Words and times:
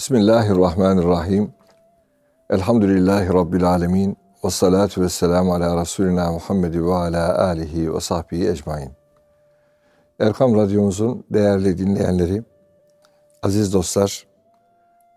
Bismillahirrahmanirrahim. 0.00 1.52
Elhamdülillahi 2.50 3.28
Rabbil 3.28 3.64
alemin. 3.64 4.16
Ve 4.44 4.50
salatu 4.50 5.00
ve 5.00 5.08
selamu 5.08 5.54
ala 5.54 5.80
Resulina 5.80 6.32
Muhammed 6.32 6.74
ve 6.74 6.94
ala 6.94 7.38
alihi 7.38 7.94
ve 7.94 8.00
sahbihi 8.00 8.48
ecmain. 8.48 8.92
Erkam 10.20 10.56
Radyomuzun 10.56 11.24
değerli 11.30 11.78
dinleyenleri, 11.78 12.42
aziz 13.42 13.72
dostlar, 13.72 14.26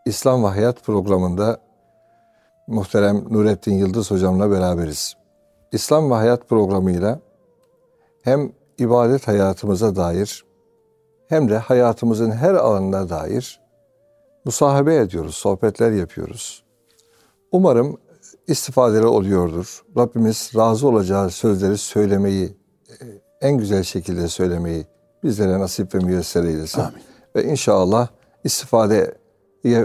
İslam 0.05 0.43
ve 0.43 0.47
Hayat 0.47 0.83
programında 0.83 1.57
muhterem 2.67 3.23
Nurettin 3.29 3.73
Yıldız 3.73 4.11
hocamla 4.11 4.51
beraberiz. 4.51 5.13
İslam 5.71 6.11
ve 6.11 6.15
Hayat 6.15 6.49
programıyla 6.49 7.19
hem 8.23 8.51
ibadet 8.77 9.27
hayatımıza 9.27 9.95
dair 9.95 10.45
hem 11.29 11.49
de 11.49 11.57
hayatımızın 11.57 12.31
her 12.31 12.53
alanına 12.53 13.09
dair 13.09 13.62
musahabe 14.45 14.95
ediyoruz, 14.95 15.35
sohbetler 15.35 15.91
yapıyoruz. 15.91 16.63
Umarım 17.51 17.97
istifadeli 18.47 19.05
oluyordur. 19.05 19.83
Rabbimiz 19.97 20.51
razı 20.55 20.87
olacağı 20.87 21.29
sözleri 21.29 21.77
söylemeyi, 21.77 22.57
e, 22.89 23.05
en 23.41 23.57
güzel 23.57 23.83
şekilde 23.83 24.27
söylemeyi 24.27 24.85
bizlere 25.23 25.59
nasip 25.59 25.95
ve 25.95 25.99
müyesser 25.99 26.43
eylesin. 26.43 26.81
Amin. 26.81 27.03
Ve 27.35 27.43
inşallah 27.43 28.07
istifadeye 28.43 29.15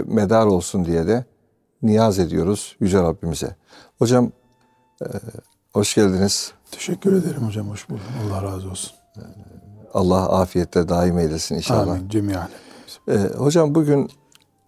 medar 0.05 0.45
olsun 0.45 0.85
diye 0.85 1.07
de 1.07 1.25
niyaz 1.81 2.19
ediyoruz 2.19 2.75
Yüce 2.79 3.01
Rabbimize. 3.01 3.55
Hocam 3.99 4.31
e, 5.01 5.05
hoş 5.73 5.95
geldiniz. 5.95 6.53
Teşekkür 6.71 7.13
ederim 7.13 7.47
hocam, 7.47 7.69
hoş 7.69 7.89
buldum. 7.89 8.03
Allah 8.25 8.43
razı 8.43 8.69
olsun. 8.69 8.91
Allah 9.93 10.39
afiyette 10.39 10.89
daim 10.89 11.19
eylesin 11.19 11.55
inşallah. 11.55 11.91
Amin, 11.91 12.09
cemiyen. 12.09 12.49
Ee, 13.07 13.17
hocam 13.37 13.75
bugün 13.75 14.11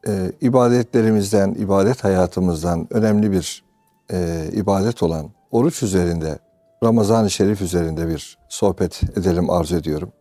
e, 0.07 0.31
ibadetlerimizden, 0.41 1.53
ibadet 1.53 2.03
hayatımızdan 2.03 2.87
önemli 2.89 3.31
bir 3.31 3.63
e, 4.12 4.49
ibadet 4.53 5.03
olan 5.03 5.29
oruç 5.51 5.84
üzerinde, 5.84 6.39
Ramazan-ı 6.84 7.29
Şerif 7.29 7.62
üzerinde 7.62 8.07
bir 8.07 8.37
sohbet 8.49 9.03
edelim 9.17 9.49
arzu 9.49 9.76
ediyorum. 9.76 10.11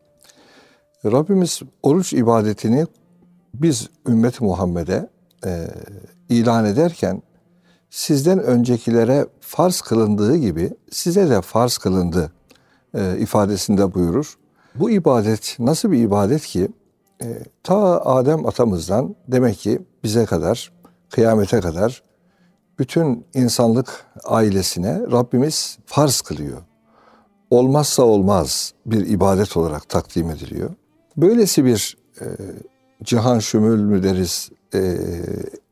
Rabbimiz 1.05 1.61
oruç 1.83 2.13
ibadetini 2.13 2.87
biz 3.55 3.89
ümmet 4.09 4.41
Muhammed'e 4.41 5.09
e, 5.47 5.69
ilan 6.29 6.65
ederken 6.65 7.23
sizden 7.91 8.39
öncekilere 8.39 9.27
farz 9.41 9.81
kılındığı 9.81 10.37
gibi 10.37 10.71
size 10.91 11.31
de 11.31 11.41
farz 11.41 11.79
kılındı 11.79 12.33
e, 12.95 13.19
ifadesinde 13.19 13.95
buyurur. 13.95 14.39
Bu 14.75 14.91
ibadet 14.91 15.57
nasıl 15.59 15.91
bir 15.91 15.99
ibadet 15.99 16.43
ki 16.43 16.69
e, 17.23 17.39
ta 17.63 18.01
Adem 18.05 18.47
atamızdan 18.47 19.15
demek 19.29 19.59
ki 19.59 19.83
bize 20.05 20.25
kadar 20.25 20.73
kıyamete 21.11 21.61
kadar 21.61 22.03
bütün 22.79 23.25
insanlık 23.35 24.07
ailesine 24.25 25.01
Rabbimiz 25.13 25.79
farz 25.87 26.21
kılıyor. 26.21 26.63
Olmazsa 27.51 28.03
olmaz 28.03 28.75
bir 28.87 29.07
ibadet 29.07 29.57
olarak 29.57 29.89
takdim 29.89 30.31
ediliyor. 30.31 30.71
Böylesi 31.17 31.65
bir 31.65 31.97
e, 32.21 32.25
cihan 33.03 33.39
şümül 33.39 33.81
mü 33.81 34.03
deriz, 34.03 34.51
e, 34.75 34.97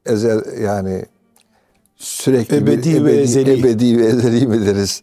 ezel 0.06 0.60
yani 0.62 1.04
sürekli 1.96 2.56
ebedi, 2.56 2.90
bir, 2.90 3.00
ebedi 3.00 3.04
ve 3.04 3.16
ezeli. 3.16 3.60
ebedi 3.60 3.98
ve 3.98 4.06
ezeli 4.06 4.46
mi 4.46 4.66
deriz? 4.66 5.02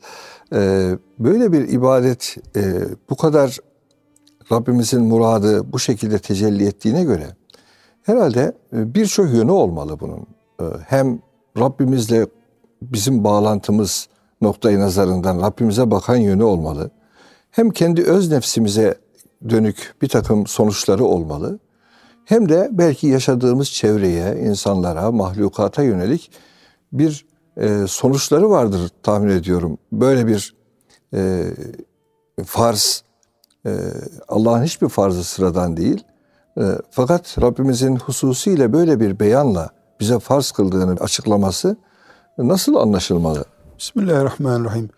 E, 0.54 0.92
böyle 1.20 1.52
bir 1.52 1.70
ibadet 1.70 2.36
e, 2.56 2.62
bu 3.10 3.16
kadar 3.16 3.60
Rabbimizin 4.52 5.02
muradı 5.02 5.74
bu 5.74 5.80
şekilde 5.80 6.20
tecelli 6.20 6.66
ettiğine 6.66 7.04
göre 7.04 7.28
herhalde 8.06 8.54
e, 8.74 8.96
birçok 8.96 9.34
yönü 9.34 9.52
olmalı 9.52 10.00
bunun. 10.00 10.28
E, 10.62 10.64
hem 10.88 11.20
Rabbimizle 11.58 12.28
bizim 12.82 13.24
bağlantımız 13.24 14.08
noktayı 14.42 14.80
nazarından 14.80 15.42
Rabbimize 15.42 15.92
bakan 15.92 16.16
yönü 16.16 16.44
olmalı. 16.44 16.92
Hem 17.52 17.70
kendi 17.70 18.04
öz 18.04 18.32
nefsimize 18.32 18.96
dönük 19.50 19.96
bir 20.02 20.10
takım 20.10 20.48
sonuçları 20.48 21.06
olmalı. 21.06 21.60
Hem 22.26 22.50
de 22.50 22.70
belki 22.72 23.08
yaşadığımız 23.08 23.72
çevreye, 23.72 24.40
insanlara, 24.40 25.12
mahlukata 25.12 25.84
yönelik 25.84 26.32
bir 26.94 27.26
e, 27.58 27.86
sonuçları 27.88 28.50
vardır 28.50 28.90
tahmin 29.04 29.30
ediyorum. 29.30 29.78
Böyle 29.92 30.28
bir 30.28 30.56
farz, 32.46 33.04
Allah'ın 34.28 34.64
hiçbir 34.64 34.90
farzı 34.90 35.24
sıradan 35.24 35.78
değil. 35.78 36.04
E, 36.58 36.64
fakat 36.92 37.42
Rabbimizin 37.42 37.96
hususiyle 37.96 38.74
böyle 38.74 39.00
bir 39.00 39.20
beyanla 39.20 39.70
bize 40.00 40.20
farz 40.20 40.52
kıldığını 40.52 41.00
açıklaması 41.00 41.78
nasıl 42.38 42.76
anlaşılmalı? 42.76 43.46
Bismillahirrahmanirrahim. 43.80 44.90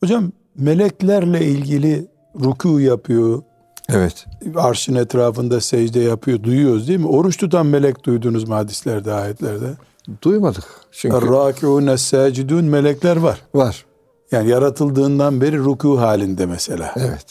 Hocam 0.00 0.32
meleklerle 0.56 1.46
ilgili 1.46 2.06
ruku 2.40 2.80
yapıyor. 2.80 3.42
Evet. 3.88 4.26
Arşın 4.56 4.94
etrafında 4.94 5.60
secde 5.60 6.00
yapıyor. 6.00 6.42
Duyuyoruz 6.42 6.88
değil 6.88 6.98
mi? 7.00 7.06
Oruç 7.06 7.36
tutan 7.36 7.66
melek 7.66 8.04
duydunuz 8.04 8.48
mu 8.48 8.54
hadislerde, 8.54 9.12
ayetlerde? 9.12 9.66
Duymadık. 10.22 10.64
Çünkü 10.92 11.16
Er-râkiûne 11.16 11.96
sâcidûn 11.96 12.64
melekler 12.64 13.16
var. 13.16 13.40
var. 13.54 13.84
Yani 14.32 14.48
yaratıldığından 14.48 15.40
beri 15.40 15.58
ruku 15.58 16.00
halinde 16.00 16.46
mesela. 16.46 16.94
Evet. 16.96 17.26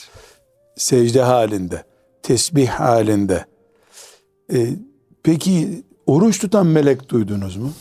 Secde 0.75 1.21
halinde. 1.21 1.83
Tesbih 2.23 2.67
halinde. 2.67 3.45
Ee, 4.53 4.67
peki 5.23 5.83
oruç 6.05 6.39
tutan 6.39 6.67
melek 6.67 7.09
duydunuz 7.09 7.57
mu? 7.57 7.71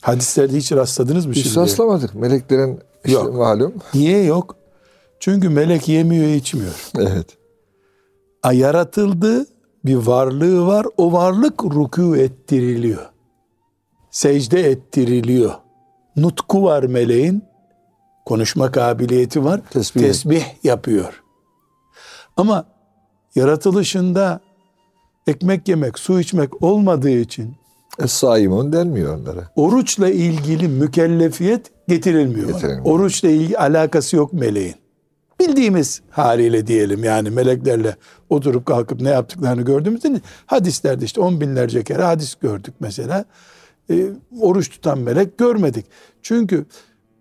Hadislerde 0.00 0.56
hiç 0.56 0.72
rastladınız 0.72 1.26
mı? 1.26 1.32
Hiç 1.32 1.42
şimdiye? 1.42 1.64
rastlamadık. 1.64 2.14
Meleklerin 2.14 2.80
işte 3.04 3.18
Yok. 3.20 3.34
malum. 3.34 3.74
Niye 3.94 4.22
yok? 4.24 4.56
Çünkü 5.20 5.48
melek 5.48 5.88
yemiyor, 5.88 6.28
içmiyor. 6.28 6.90
Evet. 6.98 7.26
A, 8.42 8.52
yaratıldı, 8.52 9.46
bir 9.84 9.96
varlığı 9.96 10.66
var. 10.66 10.86
O 10.96 11.12
varlık 11.12 11.58
rükû 11.58 12.18
ettiriliyor. 12.18 13.10
Secde 14.10 14.70
ettiriliyor. 14.70 15.54
Nutku 16.16 16.62
var 16.62 16.82
meleğin. 16.82 17.42
Konuşma 18.26 18.72
kabiliyeti 18.72 19.44
var. 19.44 19.60
Tesbih. 19.70 20.00
Tesbih 20.00 20.44
yapıyor. 20.64 21.22
Ama 22.38 22.64
yaratılışında 23.34 24.40
ekmek 25.26 25.68
yemek, 25.68 25.98
su 25.98 26.20
içmek 26.20 26.62
olmadığı 26.62 27.10
için 27.10 27.54
Es-saimun 27.98 28.72
denmiyor 28.72 29.18
onlara. 29.18 29.50
oruçla 29.56 30.08
ilgili 30.08 30.68
mükellefiyet 30.68 31.70
getirilmiyor. 31.88 32.48
Getirilmiyor. 32.48 32.84
Oruçla 32.84 33.28
ilgili 33.28 33.58
alakası 33.58 34.16
yok 34.16 34.32
meleğin. 34.32 34.74
Bildiğimiz 35.40 36.00
haliyle 36.10 36.66
diyelim 36.66 37.04
yani 37.04 37.30
meleklerle 37.30 37.96
oturup 38.30 38.66
kalkıp 38.66 39.00
ne 39.00 39.08
yaptıklarını 39.08 39.62
gördüğümüzde 39.62 40.20
hadislerde 40.46 41.04
işte 41.04 41.20
on 41.20 41.40
binlerce 41.40 41.84
kere 41.84 42.02
hadis 42.02 42.34
gördük 42.34 42.74
mesela. 42.80 43.24
Ee, 43.90 44.06
oruç 44.40 44.70
tutan 44.70 44.98
melek 44.98 45.38
görmedik. 45.38 45.86
Çünkü 46.22 46.66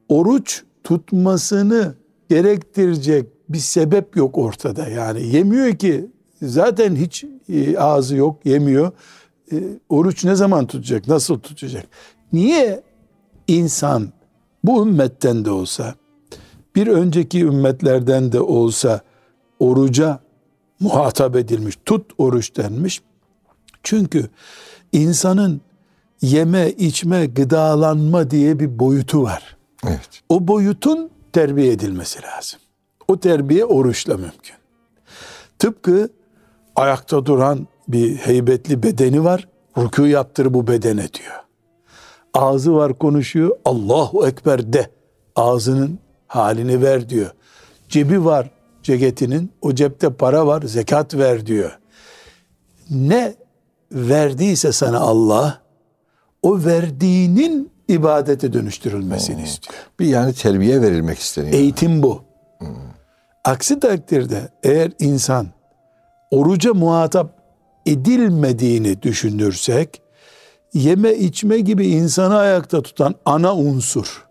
oruç 0.10 0.64
tutmasını 0.84 1.96
gerektirecek 2.30 3.37
bir 3.50 3.58
sebep 3.58 4.16
yok 4.16 4.38
ortada. 4.38 4.88
Yani 4.90 5.28
yemiyor 5.28 5.76
ki 5.76 6.08
zaten 6.42 6.96
hiç 6.96 7.26
e, 7.50 7.78
ağzı 7.78 8.16
yok 8.16 8.46
yemiyor. 8.46 8.92
E, 9.52 9.56
oruç 9.90 10.26
ne 10.26 10.36
zaman 10.36 10.68
tutacak? 10.68 11.08
Nasıl 11.08 11.40
tutacak? 11.40 11.88
Niye 12.34 12.84
insan 13.48 14.10
bu 14.64 14.88
ümmetten 14.88 15.46
de 15.46 15.52
olsa 15.52 15.96
bir 16.76 16.88
önceki 16.88 17.42
ümmetlerden 17.44 18.32
de 18.32 18.42
olsa 18.42 19.02
oruca 19.60 20.20
muhatap 20.80 21.36
edilmiş, 21.36 21.76
tut 21.86 22.12
oruç 22.18 22.58
denmiş. 22.58 23.02
Çünkü 23.84 24.30
insanın 24.92 25.62
yeme, 26.22 26.70
içme, 26.70 27.26
gıdalanma 27.26 28.32
diye 28.32 28.60
bir 28.60 28.80
boyutu 28.80 29.24
var. 29.24 29.58
Evet. 29.88 30.24
O 30.30 30.48
boyutun 30.48 31.10
terbiye 31.34 31.72
edilmesi 31.72 32.20
lazım. 32.22 32.60
O 33.08 33.20
terbiye 33.20 33.66
oruçla 33.66 34.18
mümkün. 34.18 34.56
Tıpkı 35.60 36.10
ayakta 36.76 37.26
duran 37.26 37.68
bir 37.88 38.16
heybetli 38.16 38.84
bedeni 38.84 39.24
var. 39.24 39.48
Rükû 39.76 40.08
yaptır 40.08 40.54
bu 40.54 40.68
bedene 40.68 41.14
diyor. 41.14 41.36
Ağzı 42.34 42.76
var 42.76 42.98
konuşuyor. 42.98 43.58
Allahu 43.66 44.28
Ekber 44.28 44.74
de. 44.74 44.90
Ağzının 45.36 46.00
halini 46.28 46.82
ver 46.82 47.10
diyor. 47.10 47.32
Cebi 47.90 48.26
var 48.26 48.50
ceketinin. 48.84 49.52
O 49.62 49.76
cepte 49.76 50.10
para 50.10 50.48
var. 50.48 50.62
Zekat 50.62 51.16
ver 51.16 51.46
diyor. 51.46 51.80
Ne 52.90 53.36
verdiyse 53.92 54.72
sana 54.72 55.00
Allah 55.00 55.62
o 56.42 56.66
verdiğinin 56.66 57.72
ibadete 57.88 58.54
dönüştürülmesini 58.54 59.44
istiyor. 59.44 59.80
Bir 60.00 60.06
yani 60.06 60.34
terbiye 60.34 60.82
verilmek 60.82 61.20
isteniyor. 61.20 61.54
Eğitim 61.54 62.04
bu. 62.04 62.24
Aksi 63.48 63.80
takdirde 63.80 64.50
eğer 64.64 64.92
insan 65.00 65.48
oruca 66.32 66.74
muhatap 66.74 67.30
edilmediğini 67.86 69.02
düşünürsek 69.02 70.02
yeme 70.74 71.14
içme 71.14 71.60
gibi 71.60 71.88
insanı 71.88 72.38
ayakta 72.38 72.82
tutan 72.82 73.16
ana 73.26 73.56
unsur. 73.56 74.28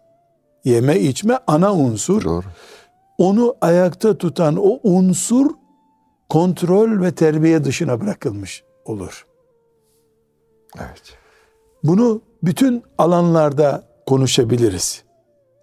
Yeme 0.65 1.01
içme 1.01 1.39
ana 1.47 1.75
unsur. 1.75 2.25
Doğru. 2.25 2.45
Onu 3.19 3.57
ayakta 3.61 4.19
tutan 4.19 4.57
o 4.57 4.81
unsur 4.83 5.51
kontrol 6.29 7.01
ve 7.03 7.15
terbiye 7.15 7.65
dışına 7.65 8.01
bırakılmış 8.01 8.65
olur. 8.85 9.27
Evet. 10.79 11.19
Bunu 11.85 12.23
bütün 12.43 12.83
alanlarda 12.99 13.85
konuşabiliriz. 14.07 15.05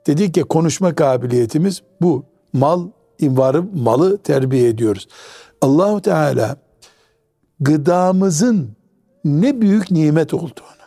Dedik 0.08 0.38
ya 0.38 0.44
konuşma 0.44 0.96
kabiliyetimiz 0.96 1.82
bu. 2.02 2.26
Mal, 2.54 2.88
varı, 3.32 3.64
malı 3.76 4.18
terbiye 4.18 4.70
ediyoruz. 4.70 5.08
Allahu 5.62 6.02
Teala 6.02 6.58
gıdamızın 7.60 8.70
ne 9.26 9.62
büyük 9.62 9.92
nimet 9.92 10.34
olduğunu, 10.34 10.84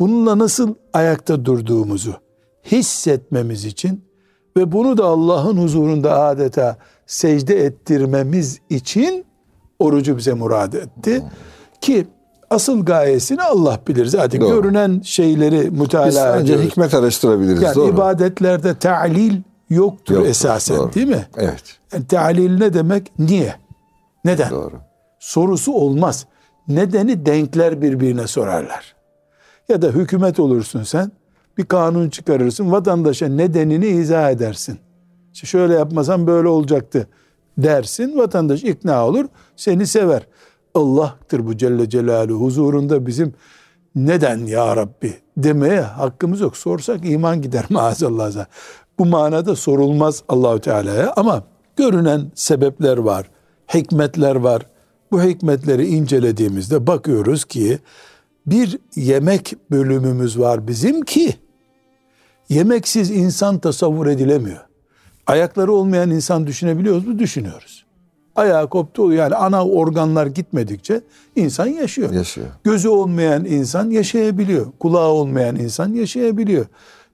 bununla 0.00 0.38
nasıl 0.38 0.74
ayakta 0.92 1.44
durduğumuzu 1.44 2.14
hissetmemiz 2.72 3.64
için 3.64 4.04
ve 4.56 4.72
bunu 4.72 4.98
da 4.98 5.04
Allah'ın 5.04 5.56
huzurunda 5.56 6.20
adeta 6.20 6.76
secde 7.06 7.64
ettirmemiz 7.64 8.60
için 8.70 9.24
orucu 9.78 10.16
bize 10.16 10.32
murad 10.32 10.72
etti. 10.72 11.22
Ki 11.80 12.06
asıl 12.50 12.84
gayesini 12.84 13.42
Allah 13.42 13.78
bilir. 13.88 14.06
Zaten 14.06 14.40
Doğru. 14.40 14.62
görünen 14.62 15.00
şeyleri 15.04 15.72
Biz 15.72 15.80
mütalaa 15.80 16.32
önce 16.32 16.52
ediyoruz. 16.52 16.70
hikmet 16.70 16.94
araştırabiliriz. 16.94 17.62
Yani 17.62 17.74
doğru. 17.74 17.94
ibadetlerde 17.94 18.74
ta'lil 18.74 19.34
yoktur, 19.70 20.14
Yoktur, 20.14 20.30
esasen 20.30 20.76
doğru. 20.76 20.92
değil 20.92 21.06
mi? 21.08 21.26
Evet. 21.36 21.78
Yani 21.92 22.06
ta'lil 22.06 22.58
ne 22.58 22.74
demek? 22.74 23.12
Niye? 23.18 23.54
Neden? 24.24 24.50
Doğru. 24.50 24.76
Sorusu 25.18 25.72
olmaz. 25.72 26.26
Nedeni 26.68 27.26
denkler 27.26 27.82
birbirine 27.82 28.26
sorarlar. 28.26 28.94
Ya 29.68 29.82
da 29.82 29.86
hükümet 29.88 30.40
olursun 30.40 30.82
sen, 30.82 31.12
bir 31.58 31.64
kanun 31.64 32.08
çıkarırsın, 32.10 32.72
vatandaşa 32.72 33.28
nedenini 33.28 33.86
izah 33.86 34.30
edersin. 34.30 34.78
İşte 35.32 35.46
şöyle 35.46 35.74
yapmasan 35.74 36.26
böyle 36.26 36.48
olacaktı 36.48 37.06
dersin, 37.58 38.18
vatandaş 38.18 38.64
ikna 38.64 39.06
olur, 39.06 39.24
seni 39.56 39.86
sever. 39.86 40.26
Allah'tır 40.74 41.46
bu 41.46 41.56
Celle 41.56 41.88
Celaluhu 41.88 42.44
huzurunda 42.44 43.06
bizim 43.06 43.34
neden 43.94 44.38
ya 44.46 44.76
Rabbi 44.76 45.14
demeye 45.36 45.80
hakkımız 45.80 46.40
yok. 46.40 46.56
Sorsak 46.56 47.00
iman 47.04 47.42
gider 47.42 47.64
maazallah. 47.70 48.46
Bu 49.00 49.06
manada 49.06 49.56
sorulmaz 49.56 50.22
Allahu 50.28 50.60
Teala'ya 50.60 51.12
ama 51.16 51.42
görünen 51.76 52.32
sebepler 52.34 52.96
var, 52.98 53.30
hikmetler 53.74 54.36
var. 54.36 54.66
Bu 55.12 55.22
hikmetleri 55.22 55.86
incelediğimizde 55.86 56.86
bakıyoruz 56.86 57.44
ki 57.44 57.78
bir 58.46 58.78
yemek 58.96 59.54
bölümümüz 59.70 60.38
var 60.38 60.68
bizim 60.68 61.02
ki 61.02 61.34
yemeksiz 62.48 63.10
insan 63.10 63.58
tasavvur 63.58 64.06
edilemiyor. 64.06 64.60
Ayakları 65.26 65.72
olmayan 65.72 66.10
insan 66.10 66.46
düşünebiliyoruz 66.46 67.06
mu? 67.06 67.18
Düşünüyoruz. 67.18 67.84
Ayağı 68.36 68.68
koptu 68.68 69.12
yani 69.12 69.34
ana 69.34 69.66
organlar 69.66 70.26
gitmedikçe 70.26 71.00
insan 71.36 71.66
yaşıyor. 71.66 72.12
Yaşıyor. 72.12 72.46
Gözü 72.64 72.88
olmayan 72.88 73.44
insan 73.44 73.90
yaşayabiliyor. 73.90 74.66
Kulağı 74.80 75.08
olmayan 75.08 75.56
insan 75.56 75.92
yaşayabiliyor. 75.92 76.66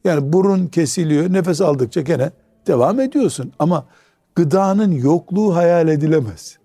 Yani 0.06 0.32
burun 0.32 0.66
kesiliyor, 0.66 1.32
nefes 1.32 1.60
aldıkça 1.60 2.00
gene 2.00 2.30
devam 2.66 3.00
ediyorsun. 3.00 3.52
Ama 3.58 3.86
gıdanın 4.34 4.92
yokluğu 4.92 5.54
hayal 5.56 5.88
edilemez. 5.88 6.58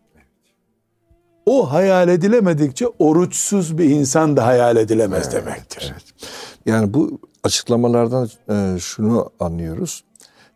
O 1.45 1.71
hayal 1.71 2.07
edilemedikçe 2.09 2.85
oruçsuz 2.99 3.77
bir 3.77 3.85
insan 3.89 4.37
da 4.37 4.45
hayal 4.45 4.77
edilemez 4.77 5.31
demektir. 5.31 5.93
Yani 6.65 6.93
bu 6.93 7.19
açıklamalardan 7.43 8.29
e, 8.49 8.79
şunu 8.79 9.29
anlıyoruz. 9.39 10.03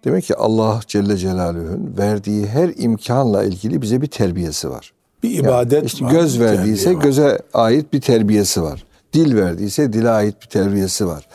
Demek 0.03 0.23
ki 0.23 0.35
Allah 0.35 0.79
Celle 0.87 1.17
Celaluhu'nun 1.17 1.95
verdiği 1.97 2.47
her 2.47 2.71
imkanla 2.77 3.43
ilgili 3.43 3.81
bize 3.81 4.01
bir 4.01 4.07
terbiyesi 4.07 4.69
var. 4.69 4.93
Bir 5.23 5.39
ibadet 5.39 5.83
İşte 5.85 6.05
var, 6.05 6.11
göz 6.11 6.39
verdiyse 6.39 6.95
var. 6.95 7.01
göze 7.01 7.39
ait 7.53 7.93
bir 7.93 8.01
terbiyesi 8.01 8.61
var. 8.61 8.85
Dil 9.13 9.35
verdiyse 9.35 9.93
dile 9.93 10.09
ait 10.09 10.41
bir 10.41 10.47
terbiyesi 10.47 11.07
var. 11.07 11.27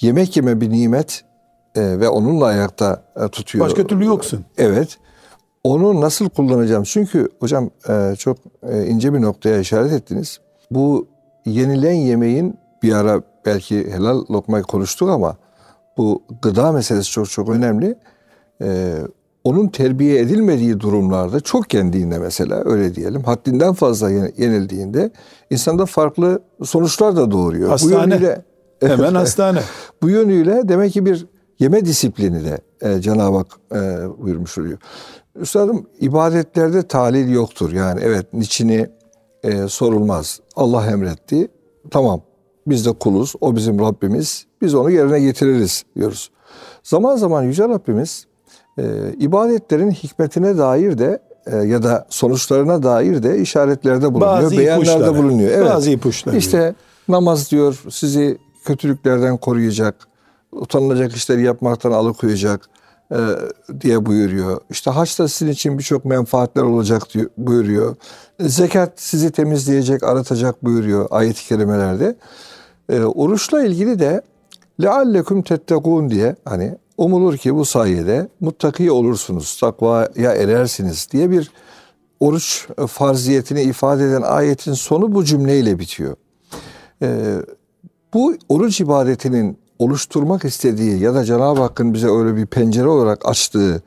Yemek 0.00 0.36
yeme 0.36 0.60
bir 0.60 0.70
nimet 0.70 1.24
e, 1.74 2.00
ve 2.00 2.08
onunla 2.08 2.44
ayakta 2.44 3.02
e, 3.24 3.28
tutuyor. 3.28 3.64
Başka 3.64 3.86
türlü 3.86 4.04
yoksun. 4.06 4.44
Evet. 4.58 4.98
Onu 5.64 6.00
nasıl 6.00 6.28
kullanacağım? 6.28 6.82
Çünkü 6.82 7.28
hocam 7.40 7.70
e, 7.88 8.14
çok 8.18 8.38
e, 8.62 8.86
ince 8.86 9.14
bir 9.14 9.22
noktaya 9.22 9.58
işaret 9.58 9.92
ettiniz. 9.92 10.38
Bu 10.70 11.06
yenilen 11.46 11.92
yemeğin 11.92 12.58
bir 12.82 12.92
ara 12.92 13.22
belki 13.46 13.92
helal 13.92 14.24
lokmayı 14.30 14.64
konuştuk 14.64 15.08
ama 15.08 15.36
bu 15.96 16.22
gıda 16.42 16.72
meselesi 16.72 17.10
çok 17.10 17.30
çok 17.30 17.48
önemli. 17.48 17.98
E, 18.62 18.94
onun 19.44 19.68
terbiye 19.68 20.20
edilmediği 20.20 20.80
durumlarda 20.80 21.40
çok 21.40 21.74
yendiğinde 21.74 22.18
mesela 22.18 22.62
öyle 22.64 22.94
diyelim 22.94 23.22
haddinden 23.22 23.72
fazla 23.72 24.10
yen- 24.10 24.32
yenildiğinde 24.38 25.10
insanda 25.50 25.86
farklı 25.86 26.42
sonuçlar 26.64 27.16
da 27.16 27.30
doğuruyor. 27.30 27.68
Hastane. 27.68 27.94
Bu 27.94 28.10
yönüyle 28.10 28.44
Hemen 28.80 29.14
hastane. 29.14 29.60
bu 30.02 30.10
yönüyle 30.10 30.68
demek 30.68 30.92
ki 30.92 31.06
bir 31.06 31.26
yeme 31.58 31.84
disiplini 31.84 32.44
de 32.44 32.58
e, 32.80 33.00
Cenab-ı 33.00 33.36
Hak 33.36 33.46
e, 33.72 33.78
buyurmuş 34.22 34.58
oluyor. 34.58 34.78
Üstadım 35.36 35.86
ibadetlerde 36.00 36.82
talil 36.82 37.28
yoktur. 37.32 37.72
Yani 37.72 38.00
evet 38.04 38.32
niçini 38.32 38.88
e, 39.42 39.68
sorulmaz. 39.68 40.40
Allah 40.56 40.86
emretti. 40.86 41.48
Tamam 41.90 42.20
biz 42.66 42.86
de 42.86 42.92
kuluz. 42.92 43.32
O 43.40 43.56
bizim 43.56 43.78
Rabbimiz. 43.80 44.46
Biz 44.62 44.74
onu 44.74 44.90
yerine 44.90 45.20
getiririz 45.20 45.84
diyoruz. 45.96 46.30
Zaman 46.82 47.16
zaman 47.16 47.42
Yüce 47.42 47.68
Rabbimiz 47.68 48.26
e, 48.78 48.82
ibadetlerin 49.18 49.90
hikmetine 49.90 50.58
dair 50.58 50.98
de 50.98 51.22
e, 51.46 51.56
ya 51.56 51.82
da 51.82 52.06
sonuçlarına 52.08 52.82
dair 52.82 53.22
de 53.22 53.38
işaretlerde 53.38 54.14
bulunuyor. 54.14 54.42
Bazı 54.42 54.58
beyanlarda 54.58 54.92
ipuçları. 54.92 55.16
bulunuyor. 55.16 55.50
Evet. 55.50 55.70
Bazı 55.70 55.90
ipuçları. 55.90 56.36
İşte 56.36 56.74
namaz 57.08 57.50
diyor 57.50 57.82
sizi 57.90 58.38
kötülüklerden 58.64 59.36
koruyacak, 59.36 60.08
utanılacak 60.52 61.16
işleri 61.16 61.42
yapmaktan 61.42 61.92
alıkoyacak 61.92 62.68
e, 63.12 63.18
diye 63.80 64.06
buyuruyor. 64.06 64.60
İşte 64.70 64.90
haç 64.90 65.18
da 65.18 65.28
sizin 65.28 65.52
için 65.52 65.78
birçok 65.78 66.04
menfaatler 66.04 66.62
olacak 66.62 67.14
diyor, 67.14 67.30
buyuruyor. 67.38 67.96
Zekat 68.40 68.92
sizi 68.96 69.30
temizleyecek, 69.30 70.02
aratacak 70.02 70.64
buyuruyor 70.64 71.06
ayet-i 71.10 71.48
kerimelerde. 71.48 72.16
E, 72.88 73.00
oruçla 73.00 73.64
ilgili 73.64 73.98
de 73.98 74.22
leallekum 74.82 75.42
tettekun 75.42 76.10
diye 76.10 76.36
hani 76.44 76.78
umulur 76.98 77.36
ki 77.36 77.54
bu 77.54 77.64
sayede 77.64 78.28
muttaki 78.40 78.90
olursunuz, 78.90 79.56
takvaya 79.60 80.32
erersiniz 80.32 81.08
diye 81.12 81.30
bir 81.30 81.50
oruç 82.20 82.68
farziyetini 82.88 83.62
ifade 83.62 84.04
eden 84.04 84.22
ayetin 84.22 84.72
sonu 84.72 85.14
bu 85.14 85.24
cümleyle 85.24 85.78
bitiyor. 85.78 86.16
Ee, 87.02 87.36
bu 88.14 88.34
oruç 88.48 88.80
ibadetinin 88.80 89.58
oluşturmak 89.78 90.44
istediği 90.44 91.00
ya 91.00 91.14
da 91.14 91.24
Cenab-ı 91.24 91.60
Hakk'ın 91.60 91.94
bize 91.94 92.08
öyle 92.08 92.36
bir 92.36 92.46
pencere 92.46 92.88
olarak 92.88 93.28
açtığı 93.28 93.82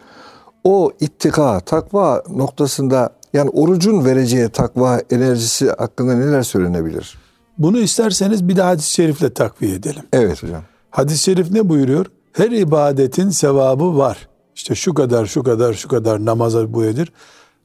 o 0.64 0.92
ittika, 1.00 1.60
takva 1.60 2.24
noktasında 2.30 3.10
yani 3.34 3.50
orucun 3.50 4.06
vereceği 4.06 4.50
takva 4.50 5.02
enerjisi 5.10 5.70
hakkında 5.70 6.16
neler 6.16 6.44
söylenebilir? 6.44 7.18
Bunu 7.58 7.80
isterseniz 7.80 8.48
bir 8.48 8.56
de 8.56 8.62
hadis-i 8.62 8.92
şerifle 8.92 9.34
takviye 9.34 9.76
edelim. 9.76 10.04
Evet 10.14 10.44
hocam. 10.44 10.62
Hadis-i 10.90 11.24
şerif 11.24 11.52
ne 11.52 11.70
buyuruyor? 11.70 12.06
Her 12.34 12.52
ibadetin 12.52 13.30
sevabı 13.30 13.98
var. 13.98 14.28
İşte 14.56 14.76
şu 14.76 14.94
kadar, 14.94 15.26
şu 15.26 15.44
kadar, 15.44 15.74
şu 15.74 15.88
kadar 15.88 16.26
namaza 16.26 16.74
bu 16.74 16.86
edir. 16.86 17.12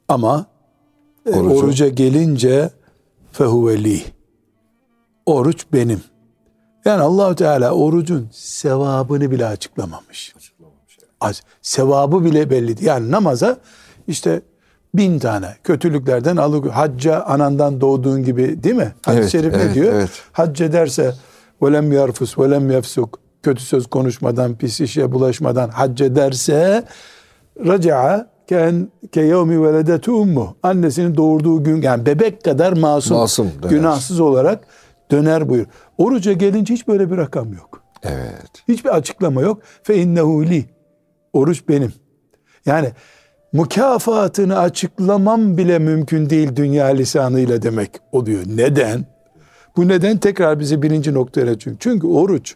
Ama 0.09 0.47
e, 1.27 1.31
Orucu. 1.31 1.55
oruca 1.55 1.89
gelince 1.89 2.71
fehuveli. 3.33 4.03
Oruç 5.27 5.67
benim. 5.73 6.01
Yani 6.85 7.03
Allahu 7.03 7.35
Teala 7.35 7.71
orucun 7.71 8.29
sevabını 8.33 9.31
bile 9.31 9.47
açıklamamış. 9.47 10.35
Az, 11.21 11.43
sevabı 11.63 12.25
bile 12.25 12.51
belli 12.51 12.77
değil. 12.77 12.83
Yani 12.87 13.11
namaza 13.11 13.57
işte 14.09 14.43
bin 14.95 15.19
tane 15.19 15.57
kötülüklerden 15.65 16.37
alık 16.37 16.71
hacca 16.71 17.23
anandan 17.23 17.81
doğduğun 17.81 18.23
gibi 18.25 18.63
değil 18.63 18.75
mi? 18.75 18.93
Hadis-i 19.03 19.21
Evet, 19.21 19.31
şerif 19.33 19.55
ne 19.55 19.63
evet, 19.63 19.75
diyor? 19.75 19.93
evet. 19.93 20.11
Hac 20.33 20.61
ederse 20.61 21.15
velem 21.63 21.93
yarfus 21.93 22.39
velem 22.39 22.71
yefsuk 22.71 23.19
kötü 23.43 23.63
söz 23.63 23.87
konuşmadan, 23.87 24.55
pis 24.55 24.81
işe 24.81 25.13
bulaşmadan 25.13 25.69
hac 25.69 26.01
ederse 26.01 26.85
raca'a 27.67 28.27
ken 28.49 28.89
ke 29.13 29.21
yevmi 29.21 29.63
veledetu 29.63 30.13
ummu. 30.13 30.57
Annesinin 30.63 31.17
doğurduğu 31.17 31.65
gün 31.65 31.83
yani 31.83 32.07
bebek 32.07 32.45
kadar 32.45 32.73
masum, 32.73 33.17
Masum 33.17 33.51
günahsız 33.69 34.21
olarak 34.21 34.65
döner 35.13 35.49
buyur. 35.49 35.67
Oruca 35.99 36.33
gelince 36.33 36.75
hiç 36.75 36.89
böyle 36.89 37.11
bir 37.11 37.17
rakam 37.17 37.53
yok. 37.53 37.83
Evet. 38.03 38.51
Hiçbir 38.69 38.97
açıklama 38.97 39.43
yok. 39.43 39.63
Fe 39.83 39.97
innehu 39.97 40.47
li. 40.47 40.65
Oruç 41.33 41.69
benim. 41.69 41.93
Yani 42.67 42.93
mükafatını 43.53 44.59
açıklamam 44.59 45.57
bile 45.57 45.79
mümkün 45.79 46.31
değil 46.31 46.57
dünya 46.57 46.87
lisanıyla 46.87 47.63
demek 47.63 47.91
oluyor. 48.13 48.43
Neden? 48.47 49.07
Bu 49.77 49.89
neden 49.89 50.19
tekrar 50.19 50.61
bizi 50.61 50.83
birinci 50.83 51.15
noktaya 51.15 51.59
çünkü. 51.59 51.79
Çünkü 51.81 52.07
oruç 52.07 52.55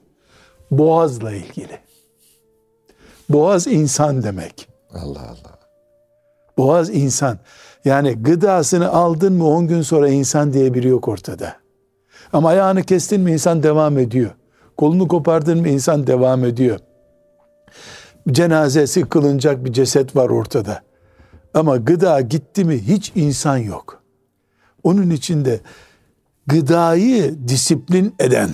boğazla 0.71 1.33
ilgili. 1.33 1.79
Boğaz 3.29 3.67
insan 3.67 4.23
demek. 4.23 4.69
Allah 4.95 5.23
Allah. 5.23 5.59
Boğaz 6.59 6.91
insan. 6.91 7.39
Yani 7.85 8.23
gıdasını 8.23 8.93
aldın 8.93 9.33
mı 9.33 9.49
10 9.49 9.67
gün 9.67 9.83
sonra 9.83 10.09
insan 10.09 10.53
diye 10.53 10.75
biri 10.75 10.89
yok 10.89 11.09
ortada. 11.09 11.66
Ama 12.33 12.49
ayağını 12.49 12.83
kestin 12.83 13.21
mi 13.21 13.33
insan 13.33 13.63
devam 13.63 13.99
ediyor. 13.99 14.31
Kolunu 14.77 15.09
kopardın 15.09 15.61
mı 15.61 15.69
insan 15.69 16.07
devam 16.07 16.45
ediyor. 16.45 16.79
Cenazesi 18.31 19.03
kılınacak 19.03 19.65
bir 19.65 19.73
ceset 19.73 20.17
var 20.17 20.29
ortada. 20.31 20.83
Ama 21.55 21.77
gıda 21.77 22.21
gitti 22.21 22.65
mi 22.65 22.79
hiç 22.79 23.13
insan 23.15 23.57
yok. 23.57 24.03
Onun 24.83 25.11
içinde 25.11 25.61
gıdayı 26.47 27.49
disiplin 27.49 28.15
eden, 28.19 28.51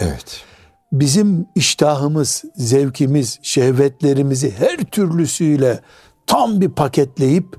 Evet. 0.00 0.44
bizim 0.92 1.46
iştahımız, 1.54 2.44
zevkimiz, 2.56 3.38
şehvetlerimizi 3.42 4.50
her 4.50 4.76
türlüsüyle 4.76 5.80
tam 6.26 6.60
bir 6.60 6.70
paketleyip 6.70 7.56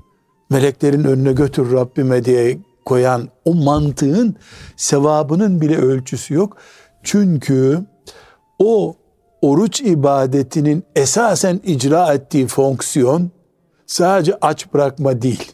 meleklerin 0.50 1.04
önüne 1.04 1.32
götür 1.32 1.72
Rabbime 1.72 2.24
diye 2.24 2.58
koyan 2.84 3.28
o 3.44 3.54
mantığın 3.54 4.36
sevabının 4.76 5.60
bile 5.60 5.76
ölçüsü 5.76 6.34
yok. 6.34 6.56
Çünkü 7.02 7.80
o 8.58 8.96
oruç 9.42 9.80
ibadetinin 9.80 10.84
esasen 10.96 11.60
icra 11.64 12.14
ettiği 12.14 12.46
fonksiyon 12.46 13.30
sadece 13.86 14.38
aç 14.40 14.72
bırakma 14.74 15.22
değil. 15.22 15.52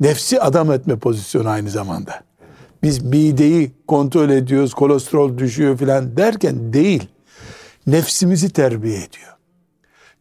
Nefsi 0.00 0.40
adam 0.40 0.72
etme 0.72 0.96
pozisyonu 0.98 1.48
aynı 1.48 1.70
zamanda. 1.70 2.22
Biz 2.82 3.02
mideyi 3.02 3.72
kontrol 3.86 4.30
ediyoruz, 4.30 4.74
kolesterol 4.74 5.38
düşüyor 5.38 5.78
filan 5.78 6.16
derken 6.16 6.72
değil. 6.72 7.08
Nefsimizi 7.86 8.50
terbiye 8.50 8.96
ediyor. 8.96 9.36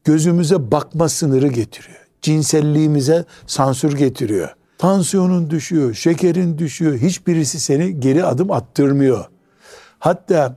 Gözümüze 0.03 0.71
bakma 0.71 1.09
sınırı 1.09 1.47
getiriyor. 1.47 1.99
Cinselliğimize 2.21 3.25
sansür 3.47 3.97
getiriyor. 3.97 4.55
Tansiyonun 4.77 5.49
düşüyor, 5.49 5.93
şekerin 5.93 6.57
düşüyor. 6.57 6.97
Hiçbirisi 6.97 7.59
seni 7.59 7.99
geri 7.99 8.25
adım 8.25 8.51
attırmıyor. 8.51 9.25
Hatta 9.99 10.55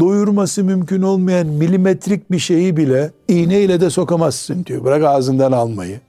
doyurması 0.00 0.64
mümkün 0.64 1.02
olmayan 1.02 1.46
milimetrik 1.46 2.30
bir 2.30 2.38
şeyi 2.38 2.76
bile 2.76 3.10
iğneyle 3.28 3.80
de 3.80 3.90
sokamazsın 3.90 4.64
diyor. 4.64 4.84
Bırak 4.84 5.04
ağzından 5.04 5.52
almayı. 5.52 6.00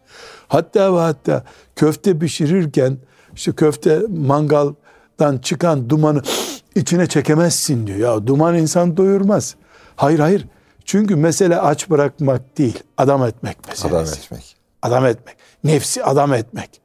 Hatta 0.47 0.95
ve 0.95 0.99
hatta 0.99 1.43
köfte 1.75 2.19
pişirirken 2.19 2.97
işte 3.35 3.51
köfte 3.51 4.01
mangaldan 4.17 5.37
çıkan 5.41 5.89
dumanı 5.89 6.21
içine 6.75 7.07
çekemezsin 7.07 7.87
diyor. 7.87 7.99
Ya 7.99 8.27
duman 8.27 8.55
insan 8.55 8.97
doyurmaz. 8.97 9.55
Hayır 9.95 10.19
hayır. 10.19 10.47
Çünkü 10.85 11.15
mesele 11.15 11.59
aç 11.59 11.89
bırakmak 11.89 12.57
değil, 12.57 12.79
adam 12.97 13.23
etmek 13.25 13.67
meselesi. 13.67 13.87
Adam 13.87 14.05
etmek. 14.05 14.55
Adam 14.81 15.05
etmek. 15.05 15.35
Nefsi 15.63 16.03
adam 16.03 16.33
etmek. 16.33 16.82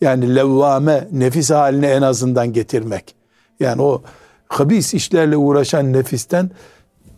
Yani 0.00 0.34
levvame 0.34 1.08
nefis 1.12 1.50
haline 1.50 1.86
en 1.86 2.02
azından 2.02 2.52
getirmek. 2.52 3.14
Yani 3.60 3.82
o 3.82 4.02
habis 4.48 4.94
işlerle 4.94 5.36
uğraşan 5.36 5.92
nefisten 5.92 6.50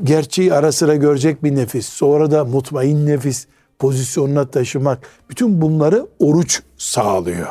gerçeği 0.02 0.54
ara 0.54 0.72
sıra 0.72 0.94
görecek 0.94 1.44
bir 1.44 1.56
nefis. 1.56 1.88
Sonra 1.88 2.30
da 2.30 2.44
mutmain 2.44 3.06
nefis 3.06 3.46
pozisyonuna 3.78 4.50
taşımak. 4.50 4.98
Bütün 5.30 5.60
bunları 5.60 6.06
oruç 6.18 6.62
sağlıyor. 6.76 7.48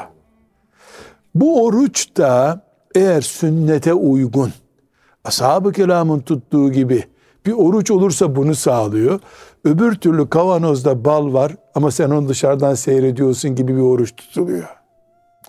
Bu 1.35 1.65
oruç 1.65 2.17
da 2.17 2.61
eğer 2.95 3.21
sünnete 3.21 3.93
uygun, 3.93 4.53
ashab-ı 5.23 5.71
kiramın 5.71 6.19
tuttuğu 6.19 6.71
gibi 6.71 7.03
bir 7.45 7.53
oruç 7.53 7.91
olursa 7.91 8.35
bunu 8.35 8.55
sağlıyor. 8.55 9.19
Öbür 9.65 9.95
türlü 9.95 10.29
kavanozda 10.29 11.05
bal 11.05 11.33
var 11.33 11.55
ama 11.75 11.91
sen 11.91 12.09
onu 12.09 12.29
dışarıdan 12.29 12.73
seyrediyorsun 12.73 13.55
gibi 13.55 13.75
bir 13.75 13.81
oruç 13.81 14.15
tutuluyor. 14.15 14.78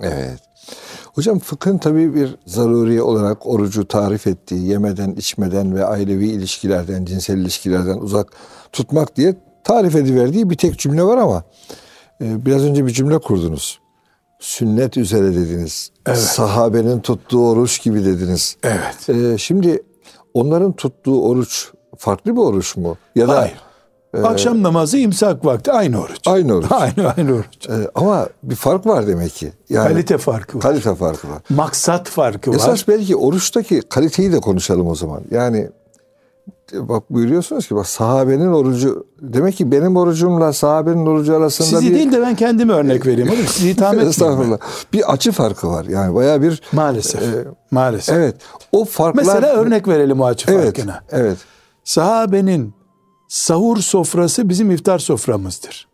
Evet. 0.01 0.41
Hocam 1.15 1.39
fıkhın 1.39 1.79
tabii 1.79 2.15
bir 2.15 2.37
zaruri 2.47 3.03
olarak 3.03 3.47
orucu 3.47 3.89
tarif 3.89 4.27
ettiği 4.27 4.67
yemeden, 4.67 5.13
içmeden 5.13 5.77
ve 5.77 5.85
ailevi 5.85 6.29
ilişkilerden, 6.29 7.05
cinsel 7.05 7.39
ilişkilerden 7.39 7.99
uzak 7.99 8.33
tutmak 8.73 9.17
diye 9.17 9.37
tarif 9.65 9.97
ediverdiği 9.97 10.51
bir 10.51 10.57
tek 10.57 10.79
cümle 10.79 11.03
var 11.03 11.19
ama 11.19 11.43
e, 12.21 12.47
biraz 12.47 12.65
önce 12.65 12.87
bir 12.87 12.91
cümle 12.91 13.19
kurdunuz. 13.19 13.81
Sünnet 14.39 14.97
üzere 14.97 15.35
dediniz. 15.35 15.91
Evet. 16.07 16.19
Sahabenin 16.19 17.01
tuttuğu 17.01 17.49
oruç 17.49 17.83
gibi 17.83 18.05
dediniz. 18.05 18.57
Evet. 18.63 19.09
E, 19.09 19.39
şimdi 19.39 19.83
onların 20.35 20.73
tuttuğu 20.73 21.23
oruç 21.23 21.71
farklı 21.99 22.33
bir 22.33 22.41
oruç 22.41 22.77
mu? 22.77 22.97
Ya 23.15 23.29
da 23.29 23.39
Hayır. 23.39 23.70
Akşam 24.25 24.63
namazı 24.63 24.99
imsak 24.99 25.45
vakti 25.45 25.73
aynı 25.73 26.01
oruç. 26.01 26.19
Aynı 26.27 26.55
oruç. 26.55 26.73
Aynı 26.73 27.13
aynı 27.17 27.33
oruç. 27.33 27.69
e, 27.69 27.73
ama 27.95 28.29
bir 28.43 28.55
fark 28.55 28.87
var 28.87 29.07
demek 29.07 29.33
ki. 29.35 29.53
Yani 29.69 29.89
Kalite 29.89 30.19
farkı 30.19 30.59
var. 30.59 30.63
kalite 30.63 30.95
farkı 30.95 31.29
var. 31.29 31.39
Maksat 31.51 32.09
farkı 32.09 32.51
var. 32.51 32.57
Esas 32.57 32.89
belki 32.89 33.17
oruçtaki 33.17 33.81
kaliteyi 33.89 34.33
de 34.33 34.41
konuşalım 34.41 34.87
o 34.89 34.95
zaman. 34.95 35.21
Yani 35.31 35.69
bak 36.75 37.11
buyuruyorsunuz 37.11 37.69
ki 37.69 37.75
bak 37.77 37.87
sahabenin 37.87 38.53
orucu 38.53 39.07
demek 39.23 39.55
ki 39.57 39.73
benim 39.73 39.97
orucumla 39.97 40.53
sahabenin 40.53 41.07
orucu 41.07 41.37
arasında 41.37 41.69
Sizi 41.69 41.91
bir 41.91 41.95
değil 41.95 42.13
de 42.13 42.21
ben 42.23 42.35
kendime 42.37 42.73
örnek 42.73 43.07
vereyim. 43.07 43.29
Oğlum. 43.31 43.39
Sizi 43.47 43.71
itham 43.71 43.87
etmeyeyim. 43.87 44.07
ben. 44.07 44.11
estağfurullah 44.11 44.59
bir 44.93 45.13
açı 45.13 45.33
farkı 45.33 45.69
var. 45.69 45.85
Yani 45.85 46.15
baya 46.15 46.43
bir 46.43 46.63
Maalesef. 46.73 47.23
e, 47.23 47.45
Maalesef. 47.71 48.15
evet 48.17 48.35
o 48.73 48.85
farklar 48.85 49.23
Mesela 49.25 49.47
örnek 49.53 49.89
verelim 49.89 50.21
o 50.21 50.25
açı 50.25 50.51
evet 50.51 50.65
farkına. 50.65 51.01
evet 51.11 51.37
Sahabenin 51.85 52.75
sahur 53.31 53.77
sofrası 53.77 54.49
bizim 54.49 54.71
iftar 54.71 54.99
soframızdır. 54.99 55.89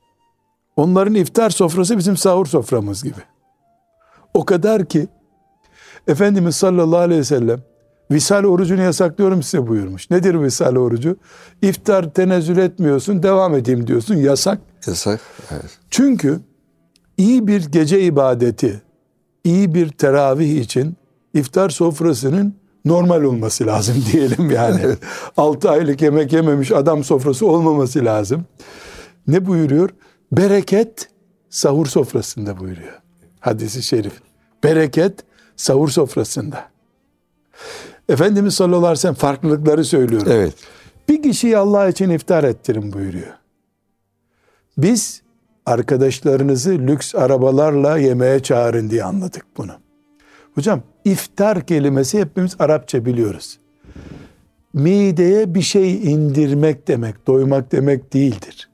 Onların 0.76 1.14
iftar 1.14 1.50
sofrası 1.50 1.98
bizim 1.98 2.16
sahur 2.16 2.46
soframız 2.46 3.02
gibi. 3.02 3.20
O 4.34 4.44
kadar 4.44 4.84
ki 4.84 5.08
Efendimiz 6.08 6.56
sallallahu 6.56 7.00
aleyhi 7.00 7.20
ve 7.20 7.24
sellem 7.24 7.60
visal 8.10 8.44
orucunu 8.44 8.82
yasaklıyorum 8.82 9.42
size 9.42 9.66
buyurmuş. 9.66 10.10
Nedir 10.10 10.42
visal 10.42 10.76
orucu? 10.76 11.16
İftar 11.62 12.10
tenezzül 12.10 12.58
etmiyorsun, 12.58 13.22
devam 13.22 13.54
edeyim 13.54 13.86
diyorsun. 13.86 14.14
Yasak. 14.14 14.58
yasak 14.86 15.20
evet 15.50 15.78
Çünkü 15.90 16.40
iyi 17.16 17.46
bir 17.46 17.66
gece 17.66 18.00
ibadeti, 18.00 18.82
iyi 19.44 19.74
bir 19.74 19.88
teravih 19.88 20.60
için 20.60 20.96
iftar 21.34 21.70
sofrasının 21.70 22.54
normal 22.86 23.22
olması 23.22 23.66
lazım 23.66 24.04
diyelim 24.12 24.50
yani. 24.50 24.80
6 25.36 25.70
aylık 25.70 26.02
yemek 26.02 26.32
yememiş 26.32 26.72
adam 26.72 27.04
sofrası 27.04 27.46
olmaması 27.46 28.04
lazım. 28.04 28.44
Ne 29.26 29.46
buyuruyor? 29.46 29.90
Bereket 30.32 31.08
sahur 31.50 31.86
sofrasında 31.86 32.58
buyuruyor. 32.60 33.00
Hadisi 33.40 33.82
şerif. 33.82 34.12
Bereket 34.64 35.14
sahur 35.56 35.88
sofrasında. 35.88 36.68
Efendimiz 38.08 38.54
sallallahu 38.54 38.78
aleyhi 38.78 38.92
ve 38.92 38.96
sellem 38.96 39.14
farklılıkları 39.14 39.84
söylüyor. 39.84 40.22
evet 40.26 40.54
Bir 41.08 41.22
kişiyi 41.22 41.58
Allah 41.58 41.88
için 41.88 42.10
iftar 42.10 42.44
ettirin 42.44 42.92
buyuruyor. 42.92 43.34
Biz 44.78 45.22
arkadaşlarınızı 45.66 46.70
lüks 46.70 47.14
arabalarla 47.14 47.98
yemeğe 47.98 48.42
çağırın 48.42 48.90
diye 48.90 49.04
anladık 49.04 49.46
bunu. 49.56 49.72
Hocam 50.54 50.82
iftar 51.06 51.66
kelimesi 51.66 52.20
hepimiz 52.20 52.56
Arapça 52.58 53.04
biliyoruz. 53.04 53.58
Mideye 54.72 55.54
bir 55.54 55.62
şey 55.62 56.12
indirmek 56.12 56.88
demek, 56.88 57.26
doymak 57.26 57.72
demek 57.72 58.12
değildir. 58.12 58.70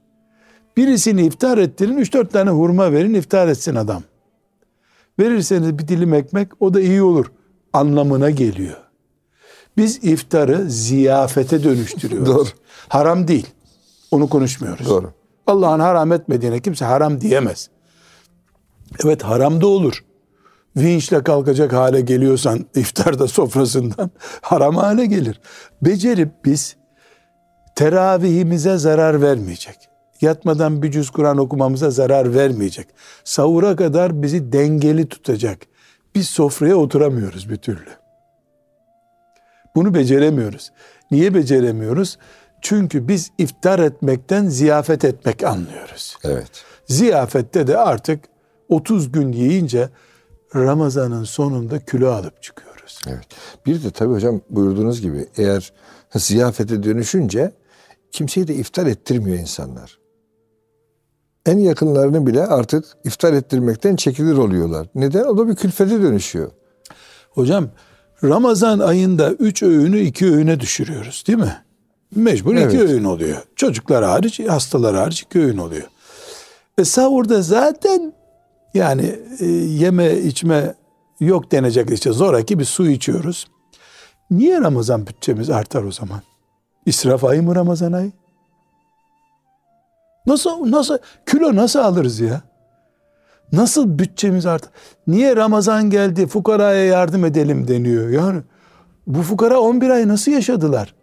Birisini 0.77 1.25
iftar 1.25 1.57
ettirin, 1.57 1.97
3-4 1.97 2.29
tane 2.29 2.49
hurma 2.49 2.91
verin, 2.91 3.13
iftar 3.13 3.47
etsin 3.47 3.75
adam. 3.75 4.03
Verirseniz 5.19 5.79
bir 5.79 5.87
dilim 5.87 6.13
ekmek, 6.13 6.61
o 6.61 6.73
da 6.73 6.81
iyi 6.81 7.01
olur 7.01 7.31
anlamına 7.73 8.29
geliyor. 8.29 8.77
Biz 9.77 10.03
iftarı 10.03 10.69
ziyafete 10.69 11.63
dönüştürüyoruz. 11.63 12.27
Doğru. 12.35 12.47
Haram 12.87 13.27
değil. 13.27 13.47
Onu 14.11 14.29
konuşmuyoruz. 14.29 14.89
Doğru. 14.89 15.11
Allah'ın 15.47 15.79
haram 15.79 16.11
etmediğine 16.11 16.59
kimse 16.59 16.85
haram 16.85 17.21
diyemez. 17.21 17.69
Evet 19.03 19.23
haram 19.23 19.61
da 19.61 19.67
olur. 19.67 20.03
Vinçle 20.77 21.23
kalkacak 21.23 21.73
hale 21.73 22.01
geliyorsan 22.01 22.65
iftarda 22.75 23.27
sofrasından 23.27 24.11
haram 24.41 24.75
hale 24.75 25.05
gelir. 25.05 25.41
Becerip 25.81 26.45
biz 26.45 26.75
teravihimize 27.75 28.77
zarar 28.77 29.21
vermeyecek. 29.21 29.89
Yatmadan 30.21 30.81
bir 30.81 30.91
cüz 30.91 31.09
Kur'an 31.09 31.37
okumamıza 31.37 31.91
zarar 31.91 32.35
vermeyecek. 32.35 32.87
Sahura 33.23 33.75
kadar 33.75 34.21
bizi 34.21 34.53
dengeli 34.53 35.09
tutacak. 35.09 35.57
Biz 36.15 36.29
sofraya 36.29 36.75
oturamıyoruz 36.75 37.49
bir 37.49 37.55
türlü. 37.55 37.89
Bunu 39.75 39.93
beceremiyoruz. 39.93 40.71
Niye 41.11 41.33
beceremiyoruz? 41.33 42.17
Çünkü 42.61 43.07
biz 43.07 43.31
iftar 43.37 43.79
etmekten 43.79 44.47
ziyafet 44.47 45.05
etmek 45.05 45.43
anlıyoruz. 45.43 46.17
evet 46.23 46.65
Ziyafette 46.85 47.67
de 47.67 47.77
artık 47.77 48.25
30 48.69 49.11
gün 49.11 49.31
yiyince 49.31 49.89
Ramazanın 50.55 51.23
sonunda 51.23 51.79
kilo 51.79 52.11
alıp 52.11 52.43
çıkıyoruz. 52.43 53.01
Evet. 53.07 53.27
Bir 53.65 53.83
de 53.83 53.91
tabii 53.91 54.13
hocam 54.13 54.41
buyurduğunuz 54.49 55.01
gibi 55.01 55.27
eğer 55.37 55.73
ziyafete 56.15 56.83
dönüşünce 56.83 57.51
kimseyi 58.11 58.47
de 58.47 58.55
iftar 58.55 58.85
ettirmiyor 58.85 59.37
insanlar. 59.37 59.99
En 61.45 61.57
yakınlarını 61.57 62.27
bile 62.27 62.45
artık 62.45 62.85
iftar 63.03 63.33
ettirmekten 63.33 63.95
çekilir 63.95 64.37
oluyorlar. 64.37 64.87
Neden? 64.95 65.23
O 65.23 65.37
da 65.37 65.47
bir 65.47 65.55
külfete 65.55 66.01
dönüşüyor. 66.01 66.51
Hocam 67.29 67.69
Ramazan 68.23 68.79
ayında 68.79 69.31
üç 69.31 69.63
öğünü 69.63 69.99
iki 69.99 70.25
öğüne 70.25 70.59
düşürüyoruz 70.59 71.23
değil 71.27 71.39
mi? 71.39 71.63
Mecbur 72.15 72.55
iki 72.55 72.77
Evet. 72.77 72.89
öğün 72.89 73.03
oluyor. 73.03 73.37
Çocuklar 73.55 74.03
hariç, 74.03 74.39
hastalar 74.39 74.95
hariç 74.95 75.21
iki 75.21 75.39
öğün 75.39 75.57
oluyor. 75.57 75.87
E 76.77 76.85
sahurda 76.85 77.41
zaten 77.41 78.13
yani 78.73 79.19
e, 79.39 79.45
yeme 79.45 80.17
içme 80.17 80.75
yok 81.19 81.51
denecek 81.51 81.91
işte 81.91 82.11
zoraki 82.11 82.59
bir 82.59 82.65
su 82.65 82.87
içiyoruz. 82.87 83.47
Niye 84.31 84.61
Ramazan 84.61 85.07
bütçemiz 85.07 85.49
artar 85.49 85.83
o 85.83 85.91
zaman? 85.91 86.21
İsraf 86.85 87.23
ayı 87.23 87.43
mı 87.43 87.55
Ramazan 87.55 87.91
ayı? 87.91 88.11
Nasıl 90.25 90.71
nasıl 90.71 90.97
kilo 91.25 91.55
nasıl 91.55 91.79
alırız 91.79 92.19
ya? 92.19 92.41
Nasıl 93.51 93.99
bütçemiz 93.99 94.45
artar? 94.45 94.71
Niye 95.07 95.35
Ramazan 95.35 95.89
geldi 95.89 96.27
fukaraya 96.27 96.85
yardım 96.85 97.25
edelim 97.25 97.67
deniyor? 97.67 98.09
Yani 98.09 98.41
bu 99.07 99.21
fukara 99.21 99.59
11 99.59 99.89
ay 99.89 100.07
nasıl 100.07 100.31
yaşadılar? 100.31 100.95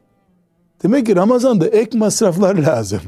Demek 0.82 1.06
ki 1.06 1.16
Ramazan'da 1.16 1.66
ek 1.66 1.98
masraflar 1.98 2.54
lazım. 2.54 3.00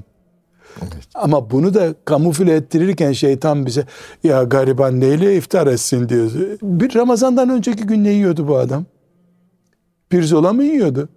Ama 1.14 1.50
bunu 1.50 1.74
da 1.74 1.94
kamufle 2.04 2.54
ettirirken 2.54 3.12
şeytan 3.12 3.66
bize 3.66 3.86
ya 4.24 4.42
gariban 4.42 5.00
neyle 5.00 5.36
iftar 5.36 5.66
etsin 5.66 6.08
diyor. 6.08 6.30
Bir 6.62 6.94
Ramazan'dan 6.94 7.48
önceki 7.48 7.84
gün 7.84 8.04
ne 8.04 8.10
yiyordu 8.10 8.48
bu 8.48 8.56
adam? 8.56 8.84
Pirzola 10.10 10.52
mı 10.52 10.64
yiyordu? 10.64 11.08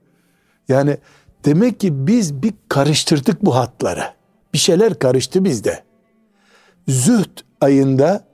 Yani 0.68 0.98
demek 1.46 1.80
ki 1.80 2.08
biz 2.08 2.44
bir 2.44 2.54
karıştırdık 2.70 3.46
bu 3.46 3.56
hatları. 3.56 4.04
Bir 4.54 4.58
şeyler 4.58 5.00
karıştı 5.00 5.46
bizde. 5.46 5.84
Zühd 6.88 7.40
ayında 7.62 8.26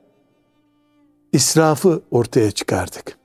israfı 1.34 2.01
ortaya 2.12 2.51
çıkardık. 2.51 3.18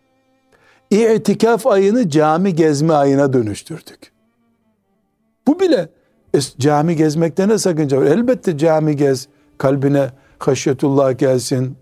İtikaf 0.91 1.67
ayını 1.67 2.11
cami 2.11 2.55
gezme 2.55 2.95
ayına 2.95 3.33
dönüştürdük. 3.33 4.13
Bu 5.47 5.61
bile 5.61 5.89
cami 6.59 6.97
gezmekte 6.97 7.49
ne 7.49 7.59
sakınca 7.59 8.01
var? 8.01 8.05
Elbette 8.07 8.59
cami 8.59 8.97
gez, 8.97 9.29
kalbine 9.59 10.11
haşyetullah 10.39 11.19
gelsin, 11.19 11.77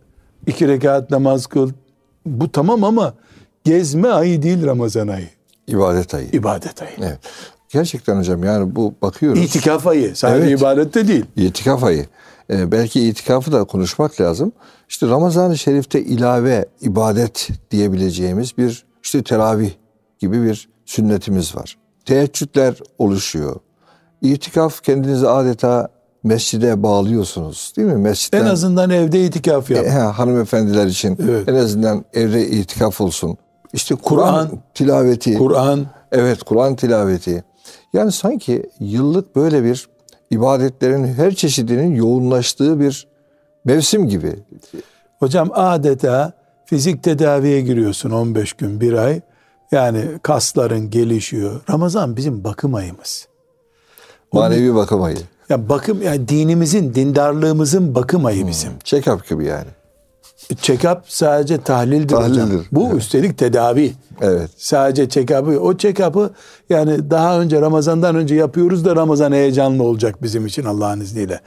iki 0.46 0.68
rekat 0.68 1.10
namaz 1.10 1.46
kıl. 1.46 1.70
Bu 2.26 2.52
tamam 2.52 2.84
ama 2.84 3.14
gezme 3.64 4.08
ayı 4.08 4.42
değil 4.42 4.66
Ramazan 4.66 5.08
ayı. 5.08 5.28
İbadet 5.66 6.14
ayı. 6.14 6.28
İbadet 6.32 6.82
ayı. 6.82 6.92
Evet. 6.98 7.18
Gerçekten 7.68 8.16
hocam 8.18 8.44
yani 8.44 8.76
bu 8.76 8.94
bakıyoruz. 9.02 9.42
İtikaf 9.42 9.86
ayı. 9.86 10.16
Sadece 10.16 10.46
Evet. 10.48 10.60
ibadette 10.60 11.08
değil. 11.08 11.24
İtikaf 11.36 11.84
ayı. 11.84 12.06
Ee, 12.50 12.72
belki 12.72 13.08
itikafı 13.08 13.52
da 13.52 13.64
konuşmak 13.64 14.20
lazım. 14.20 14.52
İşte 14.88 15.06
Ramazan-ı 15.08 15.58
Şerif'te 15.58 16.02
ilave 16.02 16.64
ibadet 16.80 17.48
diyebileceğimiz 17.70 18.58
bir 18.58 18.84
işte 19.02 19.22
teravih 19.22 19.70
gibi 20.18 20.42
bir 20.42 20.68
sünnetimiz 20.84 21.56
var. 21.56 21.78
Teheccüdler 22.04 22.78
oluşuyor. 22.98 23.56
İtikaf 24.24 24.82
kendinizi 24.82 25.28
adeta 25.28 25.88
mescide 26.22 26.82
bağlıyorsunuz 26.82 27.72
değil 27.76 27.88
mi? 27.88 27.96
Mescitten, 27.96 28.40
En 28.40 28.46
azından 28.46 28.90
evde 28.90 29.24
itikaf 29.24 29.70
yap. 29.70 29.86
E, 29.86 29.90
he, 29.90 29.98
hanımefendiler 29.98 30.86
için 30.86 31.18
Evet. 31.28 31.48
en 31.48 31.54
azından 31.54 32.04
evde 32.14 32.48
itikaf 32.48 33.00
olsun. 33.00 33.36
İşte 33.72 33.94
Kur'an 33.94 34.48
Kur'an, 34.48 34.62
tilaveti. 34.74 35.34
Kur'an 35.38 35.86
Evet 36.12 36.42
Kur'an 36.42 36.76
tilaveti. 36.76 37.44
Yani 37.92 38.12
sanki 38.12 38.70
yıllık 38.80 39.36
böyle 39.36 39.64
bir 39.64 39.88
ibadetlerin 40.30 41.04
her 41.04 41.34
çeşidinin 41.34 41.94
yoğunlaştığı 41.94 42.80
bir 42.80 43.06
mevsim 43.64 44.08
gibi. 44.08 44.32
Hocam 45.18 45.50
adeta 45.52 46.32
fizik 46.64 47.02
tedaviye 47.02 47.60
giriyorsun 47.60 48.10
15 48.10 48.52
gün 48.52 48.80
bir 48.80 48.92
ay. 48.92 49.20
Yani 49.72 50.04
kasların 50.22 50.90
gelişiyor. 50.90 51.60
Ramazan 51.70 52.16
bizim 52.16 52.44
bakım 52.44 52.74
ayımız. 52.74 53.28
Manevi 54.34 54.74
bakım 54.74 55.02
ayı. 55.02 55.16
Yani 55.48 55.68
bakım 55.68 56.02
yani 56.02 56.28
dinimizin, 56.28 56.94
dindarlığımızın 56.94 57.94
bakım 57.94 58.26
ayı 58.26 58.46
bizim. 58.46 58.72
Check-up 58.84 59.28
gibi 59.28 59.44
yani. 59.44 59.68
Check-up 60.52 60.98
sadece 61.06 61.58
tahlildir, 61.58 62.14
hocam. 62.14 62.32
Tahlildir, 62.32 62.66
Bu 62.72 62.86
evet. 62.86 62.96
üstelik 62.96 63.38
tedavi. 63.38 63.92
Evet. 64.20 64.50
Sadece 64.56 65.08
check-up'ı. 65.08 65.60
O 65.60 65.72
check-up'ı 65.72 66.30
yani 66.70 67.10
daha 67.10 67.40
önce 67.40 67.60
Ramazan'dan 67.60 68.16
önce 68.16 68.34
yapıyoruz 68.34 68.84
da 68.84 68.96
Ramazan 68.96 69.32
heyecanlı 69.32 69.82
olacak 69.82 70.22
bizim 70.22 70.46
için 70.46 70.64
Allah'ın 70.64 71.00
izniyle. 71.00 71.40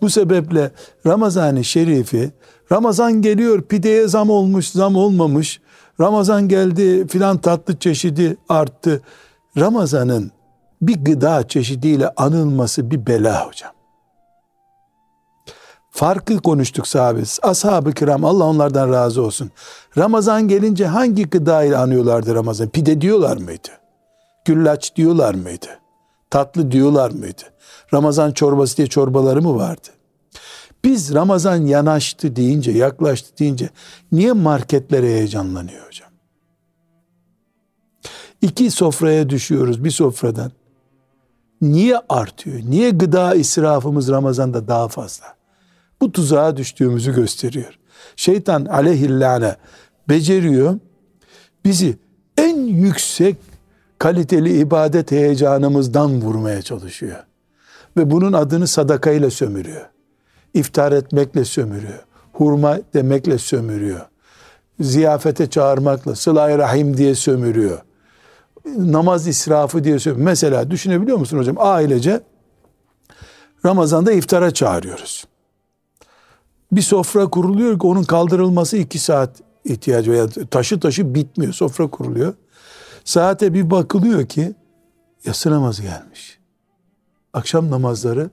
Bu 0.00 0.10
sebeple 0.10 0.70
Ramazan-ı 1.06 1.64
Şerif'i 1.64 2.30
Ramazan 2.72 3.22
geliyor 3.22 3.62
pideye 3.62 4.08
zam 4.08 4.30
olmuş 4.30 4.68
zam 4.68 4.96
olmamış. 4.96 5.60
Ramazan 6.00 6.48
geldi 6.48 7.06
filan 7.06 7.38
tatlı 7.38 7.76
çeşidi 7.76 8.36
arttı. 8.48 9.02
Ramazan'ın 9.58 10.30
bir 10.82 11.04
gıda 11.04 11.48
çeşidiyle 11.48 12.08
anılması 12.16 12.90
bir 12.90 13.06
bela 13.06 13.46
hocam. 13.46 13.72
Farkı 15.90 16.38
konuştuk 16.38 16.88
sahabe. 16.88 17.22
Ashab-ı 17.42 17.92
kiram 17.92 18.24
Allah 18.24 18.44
onlardan 18.44 18.92
razı 18.92 19.22
olsun. 19.22 19.50
Ramazan 19.98 20.48
gelince 20.48 20.86
hangi 20.86 21.30
gıda 21.30 21.64
ile 21.64 21.76
anıyorlardı 21.76 22.34
Ramazan? 22.34 22.68
Pide 22.68 23.00
diyorlar 23.00 23.36
mıydı? 23.36 23.68
Güllaç 24.44 24.96
diyorlar 24.96 25.34
mıydı? 25.34 25.66
Tatlı 26.30 26.70
diyorlar 26.70 27.10
mıydı? 27.10 27.42
Ramazan 27.94 28.32
çorbası 28.32 28.76
diye 28.76 28.86
çorbaları 28.86 29.42
mı 29.42 29.56
vardı? 29.56 29.88
Biz 30.84 31.14
Ramazan 31.14 31.56
yanaştı 31.56 32.36
deyince, 32.36 32.70
yaklaştı 32.70 33.38
deyince 33.38 33.70
niye 34.12 34.32
marketlere 34.32 35.06
heyecanlanıyor 35.06 35.86
hocam? 35.86 36.10
İki 38.42 38.70
sofraya 38.70 39.30
düşüyoruz 39.30 39.84
bir 39.84 39.90
sofradan. 39.90 40.52
Niye 41.60 42.00
artıyor? 42.08 42.60
Niye 42.68 42.90
gıda 42.90 43.34
israfımız 43.34 44.08
Ramazan'da 44.08 44.68
daha 44.68 44.88
fazla? 44.88 45.26
Bu 46.00 46.12
tuzağa 46.12 46.56
düştüğümüzü 46.56 47.14
gösteriyor. 47.14 47.78
Şeytan 48.16 48.64
aleyhillâne 48.64 49.56
beceriyor. 50.08 50.78
Bizi 51.64 51.96
en 52.36 52.56
yüksek 52.60 53.36
kaliteli 53.98 54.58
ibadet 54.58 55.10
heyecanımızdan 55.10 56.20
vurmaya 56.20 56.62
çalışıyor. 56.62 57.24
Ve 57.96 58.10
bunun 58.10 58.32
adını 58.32 58.66
sadakayla 58.66 59.30
sömürüyor. 59.30 59.86
İftar 60.54 60.92
etmekle 60.92 61.44
sömürüyor. 61.44 62.04
Hurma 62.32 62.78
demekle 62.94 63.38
sömürüyor. 63.38 64.00
Ziyafete 64.80 65.50
çağırmakla, 65.50 66.14
sıla 66.14 66.58
rahim 66.58 66.96
diye 66.96 67.14
sömürüyor. 67.14 67.78
Namaz 68.76 69.26
israfı 69.26 69.84
diye 69.84 69.98
sömürüyor. 69.98 70.24
Mesela 70.24 70.70
düşünebiliyor 70.70 71.18
musun 71.18 71.38
hocam? 71.38 71.56
Ailece 71.58 72.20
Ramazan'da 73.64 74.12
iftara 74.12 74.50
çağırıyoruz. 74.50 75.24
Bir 76.72 76.82
sofra 76.82 77.26
kuruluyor 77.30 77.78
ki 77.78 77.86
onun 77.86 78.02
kaldırılması 78.02 78.76
iki 78.76 78.98
saat 78.98 79.30
ihtiyacı 79.64 80.12
veya 80.12 80.28
taşı 80.50 80.80
taşı 80.80 81.14
bitmiyor. 81.14 81.52
Sofra 81.52 81.86
kuruluyor. 81.90 82.34
Saate 83.04 83.54
bir 83.54 83.70
bakılıyor 83.70 84.26
ki 84.26 84.54
yatsı 85.24 85.50
namazı 85.50 85.82
gelmiş. 85.82 86.38
Akşam 87.32 87.70
namazları 87.70 88.30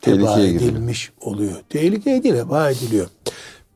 teba 0.00 0.40
edilmiş 0.40 1.12
oluyor. 1.20 1.52
Tehlikeye 1.68 2.22
değil, 2.22 2.34
heba 2.34 2.70
ediliyor. 2.70 3.06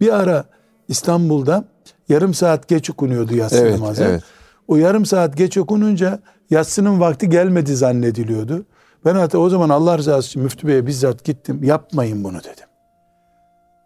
Bir 0.00 0.14
ara 0.14 0.44
İstanbul'da 0.88 1.64
yarım 2.08 2.34
saat 2.34 2.68
geç 2.68 2.90
okunuyordu 2.90 3.34
yatsı 3.36 3.56
Evet, 3.58 3.78
namazı. 3.80 4.04
evet. 4.04 4.22
O 4.68 4.76
yarım 4.76 5.06
saat 5.06 5.36
geç 5.36 5.58
okununca 5.58 6.20
yatsının 6.50 7.00
vakti 7.00 7.28
gelmedi 7.28 7.76
zannediliyordu. 7.76 8.66
Ben 9.04 9.14
hatta 9.14 9.38
o 9.38 9.48
zaman 9.48 9.68
Allah 9.68 9.98
rızası 9.98 10.28
için 10.28 10.42
müftü 10.42 10.66
beye 10.66 10.86
bizzat 10.86 11.24
gittim. 11.24 11.64
Yapmayın 11.64 12.24
bunu 12.24 12.38
dedim. 12.38 12.66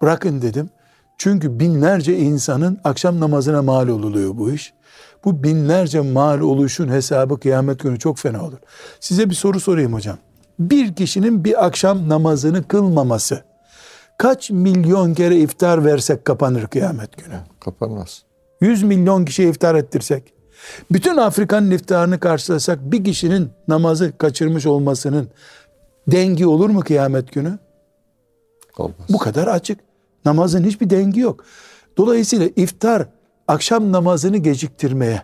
Bırakın 0.03 0.43
dedim. 0.43 0.71
Çünkü 1.19 1.61
binlerce 1.61 2.19
insanın 2.19 2.79
akşam 2.85 3.21
namazına 3.21 3.63
mal 3.63 3.89
oluluyor 3.89 4.37
bu 4.37 4.53
iş. 4.53 4.75
Bu 5.25 5.43
binlerce 5.43 6.01
mal 6.01 6.41
oluşun 6.41 6.89
hesabı 6.89 7.41
kıyamet 7.41 7.81
günü 7.81 7.99
çok 7.99 8.19
fena 8.19 8.45
olur. 8.45 8.59
Size 9.01 9.31
bir 9.31 9.35
soru 9.35 9.61
sorayım 9.61 9.93
hocam. 9.93 10.17
Bir 10.59 10.95
kişinin 10.95 11.45
bir 11.45 11.67
akşam 11.67 12.09
namazını 12.09 12.69
kılmaması 12.69 13.43
kaç 14.19 14.51
milyon 14.51 15.15
kere 15.15 15.37
iftar 15.37 15.85
versek 15.85 16.25
kapanır 16.25 16.67
kıyamet 16.67 17.17
günü? 17.17 17.37
Kapanmaz. 17.61 18.23
100 18.61 18.83
milyon 18.83 19.25
kişiye 19.25 19.49
iftar 19.49 19.75
ettirsek, 19.75 20.33
bütün 20.91 21.17
Afrika'nın 21.17 21.71
iftarını 21.71 22.21
karşılasak 22.21 22.79
bir 22.83 23.05
kişinin 23.05 23.51
namazı 23.69 24.19
kaçırmış 24.19 24.67
olmasının 24.67 25.29
dengi 26.07 26.47
olur 26.47 26.71
mu 26.71 26.81
kıyamet 26.81 27.33
günü? 27.33 27.59
Olmaz. 28.79 29.09
Bu 29.09 29.19
kadar 29.19 29.47
açık. 29.47 29.81
Namazın 30.25 30.65
hiçbir 30.65 30.91
dengi 30.91 31.21
yok. 31.21 31.45
Dolayısıyla 31.97 32.49
iftar 32.57 33.07
akşam 33.49 33.93
namazını 33.93 34.37
geciktirmeye, 34.37 35.23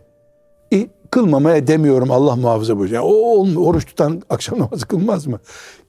kılmamaya 1.10 1.66
demiyorum 1.66 2.10
Allah 2.10 2.36
muhafaza 2.36 2.78
buyuruyor. 2.78 3.02
Yani 3.02 3.12
o 3.14 3.60
oruç 3.60 3.86
tutan 3.86 4.22
akşam 4.30 4.58
namazı 4.58 4.86
kılmaz 4.86 5.26
mı? 5.26 5.40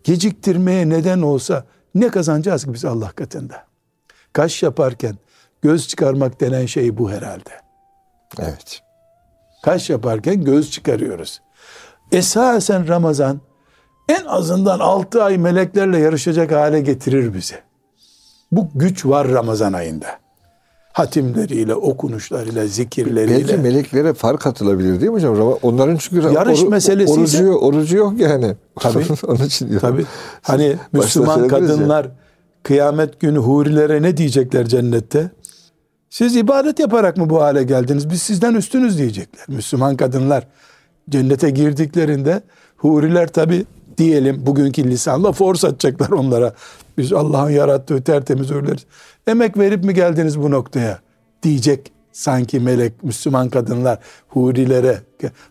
Geciktirmeye 0.03 0.89
neden 0.89 1.21
olsa 1.21 1.65
ne 1.95 2.09
kazanacağız 2.09 2.65
ki 2.65 2.73
biz 2.73 2.85
Allah 2.85 3.11
katında? 3.11 3.67
Kaş 4.33 4.63
yaparken 4.63 5.17
göz 5.61 5.87
çıkarmak 5.87 6.41
denen 6.41 6.65
şey 6.65 6.97
bu 6.97 7.11
herhalde. 7.11 7.49
Evet. 8.39 8.81
Kaş 9.61 9.89
yaparken 9.89 10.43
göz 10.43 10.71
çıkarıyoruz. 10.71 11.41
Esasen 12.11 12.87
Ramazan 12.87 13.39
en 14.09 14.25
azından 14.25 14.79
6 14.79 15.23
ay 15.23 15.37
meleklerle 15.37 15.97
yarışacak 15.99 16.51
hale 16.51 16.81
getirir 16.81 17.33
bizi. 17.33 17.55
Bu 18.51 18.67
güç 18.75 19.05
var 19.05 19.27
Ramazan 19.27 19.73
ayında. 19.73 20.07
Hatimleriyle, 20.93 21.75
okunuşlarıyla, 21.75 22.67
zikirleriyle. 22.67 23.37
Belki 23.37 23.57
meleklere 23.57 24.13
fark 24.13 24.47
atılabilir 24.47 25.01
değil 25.01 25.11
mi 25.11 25.15
hocam? 25.15 25.57
Onların 25.61 25.95
çünkü 25.95 26.33
Yarış 26.33 26.63
meselesi 26.63 27.13
orucu, 27.13 27.23
ise- 27.37 27.51
orucu 27.51 27.97
yok 27.97 28.19
yani. 28.19 28.55
Tabii. 28.79 29.05
Onun 29.27 29.43
için 29.43 29.69
diyorum. 29.69 29.89
Tabii. 29.89 30.05
Hani 30.41 30.75
Müslüman 30.91 31.35
söylediniz 31.35 31.69
ya. 31.69 31.75
kadınlar 31.75 32.07
kıyamet 32.63 33.19
günü 33.19 33.37
hurilere 33.37 34.01
ne 34.01 34.17
diyecekler 34.17 34.65
cennette? 34.65 35.31
Siz 36.09 36.35
ibadet 36.35 36.79
yaparak 36.79 37.17
mı 37.17 37.29
bu 37.29 37.41
hale 37.41 37.63
geldiniz? 37.63 38.09
Biz 38.09 38.21
sizden 38.21 38.53
üstünüz 38.53 38.97
diyecekler. 38.97 39.45
Müslüman 39.47 39.97
kadınlar 39.97 40.47
cennete 41.09 41.49
girdiklerinde 41.49 42.41
huriler 42.77 43.27
tabi 43.27 43.65
diyelim 43.97 44.45
bugünkü 44.45 44.83
lisanla 44.83 45.31
force 45.31 45.67
atacaklar 45.67 46.09
onlara. 46.09 46.53
Biz 46.97 47.13
Allah'ın 47.13 47.49
yarattığı 47.49 48.03
tertemiz 48.03 48.49
hurileriz. 48.49 48.85
Emek 49.27 49.57
verip 49.57 49.83
mi 49.83 49.93
geldiniz 49.93 50.39
bu 50.39 50.51
noktaya? 50.51 50.99
Diyecek 51.43 51.91
sanki 52.11 52.59
melek 52.59 53.03
Müslüman 53.03 53.49
kadınlar 53.49 53.99
hurilere. 54.27 55.01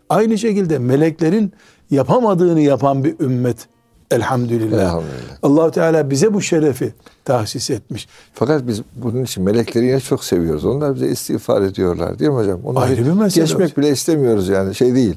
Aynı 0.08 0.38
şekilde 0.38 0.78
meleklerin 0.78 1.52
yapamadığını 1.90 2.60
yapan 2.60 3.04
bir 3.04 3.20
ümmet 3.20 3.68
elhamdülillah. 4.10 4.82
Elhamdülillah. 4.82 5.38
Allahu 5.42 5.70
Teala 5.70 6.10
bize 6.10 6.34
bu 6.34 6.40
şerefi 6.42 6.94
tahsis 7.24 7.70
etmiş. 7.70 8.08
Fakat 8.34 8.66
biz 8.66 8.82
bunun 8.94 9.24
için 9.24 9.44
melekleri 9.44 9.86
yine 9.86 10.00
çok 10.00 10.24
seviyoruz. 10.24 10.64
Onlar 10.64 10.94
bize 10.94 11.08
istiğfar 11.08 11.62
ediyorlar 11.62 12.18
değil 12.18 12.30
mi 12.30 12.36
hocam? 12.36 12.60
Onları 12.64 12.84
Ayrı 12.84 13.06
bir 13.06 13.12
mesele 13.12 13.44
Geçmek 13.44 13.70
hocam. 13.70 13.82
bile 13.82 13.92
istemiyoruz 13.92 14.48
yani 14.48 14.74
şey 14.74 14.94
değil. 14.94 15.14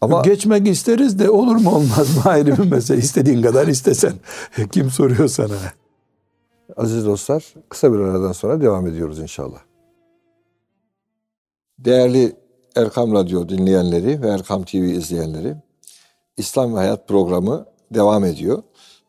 Ama 0.00 0.22
Geçmek 0.22 0.68
isteriz 0.68 1.18
de 1.18 1.30
olur 1.30 1.56
mu 1.56 1.70
olmaz 1.74 2.16
mı 2.16 2.22
ayrı 2.30 2.58
bir 2.58 2.70
mesele. 2.70 2.98
İstediğin 2.98 3.42
kadar 3.42 3.66
istesen. 3.66 4.12
Kim 4.72 4.90
soruyor 4.90 5.28
sana? 5.28 5.54
aziz 6.76 7.06
dostlar 7.06 7.54
kısa 7.68 7.92
bir 7.92 7.98
aradan 7.98 8.32
sonra 8.32 8.60
devam 8.60 8.86
ediyoruz 8.86 9.18
inşallah. 9.18 9.58
Değerli 11.78 12.36
Erkam 12.76 13.12
Radyo 13.14 13.48
dinleyenleri 13.48 14.22
ve 14.22 14.28
Erkam 14.28 14.62
TV 14.64 14.76
izleyenleri 14.76 15.56
İslam 16.36 16.74
ve 16.74 16.78
Hayat 16.78 17.08
programı 17.08 17.66
devam 17.94 18.24
ediyor. 18.24 18.62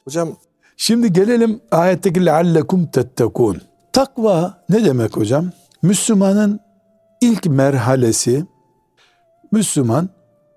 Hocam 0.05 0.35
Şimdi 0.81 1.13
gelelim 1.13 1.61
ayetteki 1.71 2.25
leallekum 2.25 2.85
tettekun. 2.85 3.61
Takva 3.93 4.63
ne 4.69 4.85
demek 4.85 5.17
hocam? 5.17 5.51
Müslümanın 5.81 6.59
ilk 7.21 7.45
merhalesi 7.45 8.45
Müslüman 9.51 10.09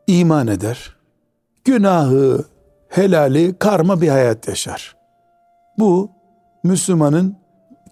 iman 0.06 0.46
eder. 0.46 0.96
Günahı, 1.64 2.44
helali, 2.88 3.58
karma 3.58 4.00
bir 4.00 4.08
hayat 4.08 4.48
yaşar. 4.48 4.96
Bu 5.78 6.10
Müslümanın 6.64 7.36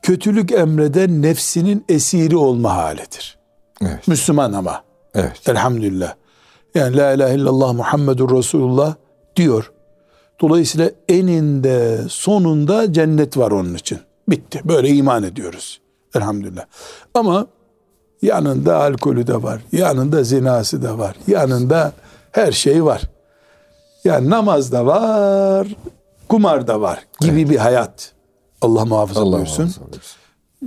kötülük 0.02 0.52
emreden 0.52 1.22
nefsinin 1.22 1.84
esiri 1.88 2.36
olma 2.36 2.76
halidir. 2.76 3.38
evet, 3.82 4.08
Müslüman 4.08 4.52
ama. 4.52 4.82
evet, 5.14 5.48
Elhamdülillah. 5.48 6.14
Yani 6.74 6.96
la 6.96 7.12
ilahe 7.12 7.34
illallah 7.34 7.72
Muhammedur 7.72 8.36
Resulullah 8.38 8.94
diyor. 9.36 9.72
Dolayısıyla 10.40 10.90
eninde 11.08 11.98
sonunda 12.08 12.92
cennet 12.92 13.36
var 13.36 13.50
onun 13.50 13.74
için. 13.74 13.98
Bitti. 14.28 14.60
Böyle 14.64 14.88
iman 14.88 15.22
ediyoruz. 15.22 15.80
Elhamdülillah. 16.14 16.64
Ama 17.14 17.46
yanında 18.22 18.76
alkolü 18.76 19.26
de 19.26 19.42
var. 19.42 19.60
Yanında 19.72 20.24
zinası 20.24 20.82
da 20.82 20.98
var. 20.98 21.16
Yanında 21.26 21.92
her 22.32 22.52
şey 22.52 22.84
var. 22.84 23.02
Yani 24.04 24.30
namaz 24.30 24.72
da 24.72 24.86
var. 24.86 25.68
Kumar 26.28 26.66
da 26.66 26.80
var. 26.80 27.04
Gibi 27.20 27.50
bir 27.50 27.56
hayat. 27.56 28.12
Allah 28.62 28.84
muhafaza 28.84 29.20
Allah 29.20 29.36
buyursun 29.36 29.64
muhafaza 29.64 29.92
buyursun. 29.92 30.18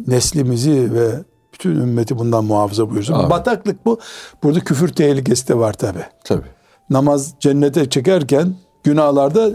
neslimizi 0.07 0.93
ve 0.93 1.09
bütün 1.53 1.69
ümmeti 1.69 2.17
bundan 2.17 2.45
muhafaza 2.45 2.89
buyursun. 2.89 3.13
Amin. 3.13 3.29
Bataklık 3.29 3.85
bu. 3.85 3.99
Burada 4.43 4.59
küfür 4.59 4.87
tehlikesi 4.87 5.47
de 5.47 5.57
var 5.57 5.73
tabi. 5.73 5.99
Tabii. 6.23 6.47
Namaz 6.89 7.33
cennete 7.39 7.89
çekerken 7.89 8.55
günahlarda 8.83 9.51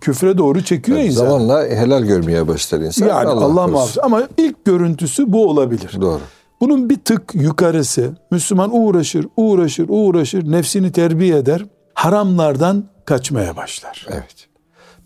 küfre 0.00 0.38
doğru 0.38 0.64
çekiyor 0.64 0.98
insan. 0.98 1.24
Zamanla 1.24 1.64
helal 1.66 2.02
görmeye 2.02 2.48
başlar 2.48 2.80
insan. 2.80 3.06
yani 3.06 3.28
Allah, 3.28 3.40
korusun. 3.40 3.70
muhafaza. 3.70 4.02
Ama 4.02 4.28
ilk 4.36 4.64
görüntüsü 4.64 5.32
bu 5.32 5.48
olabilir. 5.48 5.96
Doğru. 6.00 6.20
Bunun 6.60 6.90
bir 6.90 6.96
tık 6.96 7.34
yukarısı 7.34 8.16
Müslüman 8.30 8.70
uğraşır, 8.72 9.26
uğraşır, 9.36 9.86
uğraşır, 9.88 10.52
nefsini 10.52 10.92
terbiye 10.92 11.36
eder. 11.36 11.66
Haramlardan 11.94 12.84
kaçmaya 13.04 13.56
başlar. 13.56 14.06
Evet. 14.10 14.48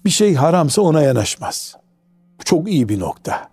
Bir 0.04 0.11
şey 0.11 0.35
haramsa 0.35 0.82
ona 0.82 1.02
yanaşmaz. 1.02 1.76
Bu 2.40 2.44
çok 2.44 2.68
iyi 2.68 2.88
bir 2.88 3.00
nokta. 3.00 3.48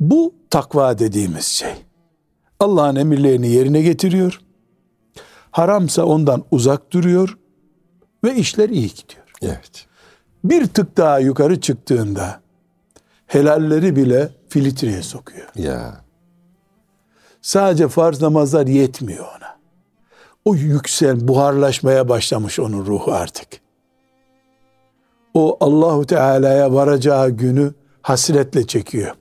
Bu 0.00 0.34
takva 0.50 0.98
dediğimiz 0.98 1.44
şey. 1.44 1.72
Allah'ın 2.60 2.96
emirlerini 2.96 3.48
yerine 3.48 3.82
getiriyor. 3.82 4.40
Haramsa 5.50 6.04
ondan 6.04 6.44
uzak 6.50 6.92
duruyor 6.92 7.38
ve 8.24 8.34
işler 8.34 8.68
iyi 8.68 8.88
gidiyor. 8.88 9.26
Evet. 9.42 9.86
Bir 10.44 10.66
tık 10.66 10.96
daha 10.96 11.18
yukarı 11.18 11.60
çıktığında 11.60 12.40
helalleri 13.26 13.96
bile 13.96 14.28
filtreye 14.48 15.02
sokuyor. 15.02 15.48
Ya. 15.54 16.04
Sadece 17.42 17.88
farz 17.88 18.22
namazlar 18.22 18.66
yetmiyor 18.66 19.24
ona. 19.24 19.60
O 20.44 20.54
yüksel, 20.54 21.28
buharlaşmaya 21.28 22.08
başlamış 22.08 22.58
onun 22.58 22.86
ruhu 22.86 23.12
artık. 23.12 23.48
O 25.34 25.56
Allahu 25.60 26.06
Teala'ya 26.06 26.74
varacağı 26.74 27.30
günü 27.30 27.74
hasretle 28.02 28.66
çekiyor. 28.66 29.14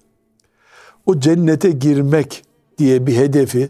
O 1.05 1.19
cennete 1.19 1.71
girmek 1.71 2.43
diye 2.77 3.07
bir 3.07 3.15
hedefi 3.15 3.69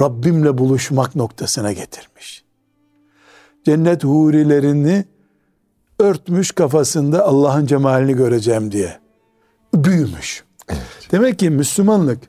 Rabbimle 0.00 0.58
buluşmak 0.58 1.14
noktasına 1.16 1.72
getirmiş 1.72 2.44
Cennet 3.65 4.03
hurilerini 4.03 5.05
örtmüş 5.99 6.51
kafasında 6.51 7.25
Allah'ın 7.25 7.65
cemalini 7.65 8.13
göreceğim 8.13 8.71
diye. 8.71 8.97
Büyümüş. 9.75 10.43
Demek 11.11 11.39
ki 11.39 11.49
Müslümanlık 11.49 12.19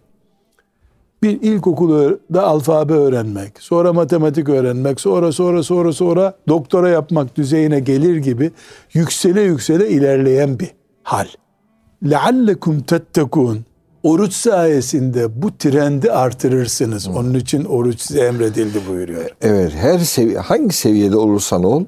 bir 1.23 1.43
ilkokulda 1.43 2.47
alfabe 2.47 2.93
öğrenmek, 2.93 3.63
sonra 3.63 3.93
matematik 3.93 4.49
öğrenmek, 4.49 5.01
sonra 5.01 5.33
sonra 5.33 5.63
sonra 5.63 5.93
sonra 5.93 6.39
doktora 6.49 6.89
yapmak 6.89 7.37
düzeyine 7.37 7.81
gelir 7.81 8.17
gibi 8.17 8.51
yüksele 8.93 9.43
yüksele 9.43 9.89
ilerleyen 9.89 10.59
bir 10.59 10.71
hal. 11.03 11.27
لَعَلَّكُمْ 12.03 12.85
تَتَّكُونَ 12.85 13.59
Oruç 14.03 14.33
sayesinde 14.33 15.43
bu 15.43 15.59
trendi 15.59 16.13
artırırsınız. 16.13 17.09
Onun 17.09 17.35
için 17.35 17.65
oruç 17.65 18.01
size 18.01 18.21
emredildi 18.21 18.79
buyuruyor. 18.89 19.31
Evet. 19.41 19.73
Her 19.75 19.99
seviye, 19.99 20.39
hangi 20.39 20.75
seviyede 20.75 21.17
olursan 21.17 21.65
ol, 21.65 21.85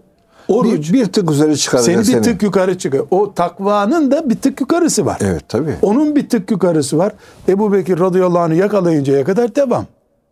Oruç 0.49 0.93
bir, 0.93 0.93
bir 0.93 1.07
tık 1.07 1.31
üzeri 1.31 1.59
çıkaracak 1.59 1.95
seni 1.95 2.05
seni. 2.05 2.17
bir 2.17 2.23
tık 2.23 2.43
yukarı 2.43 2.79
çıkıyor. 2.79 3.07
O 3.11 3.35
takvanın 3.35 4.11
da 4.11 4.31
bir 4.31 4.37
tık 4.37 4.61
yukarısı 4.61 5.07
var. 5.07 5.19
Evet 5.21 5.49
tabii. 5.49 5.75
Onun 5.83 6.17
bir 6.17 6.29
tık 6.29 6.51
yukarısı 6.51 6.99
var. 6.99 7.13
Ebu 7.49 7.73
Bekir 7.73 8.01
radıyallahu 8.01 8.39
anh'ı 8.39 8.55
yakalayıncaya 8.55 9.25
kadar 9.25 9.55
devam. 9.55 9.87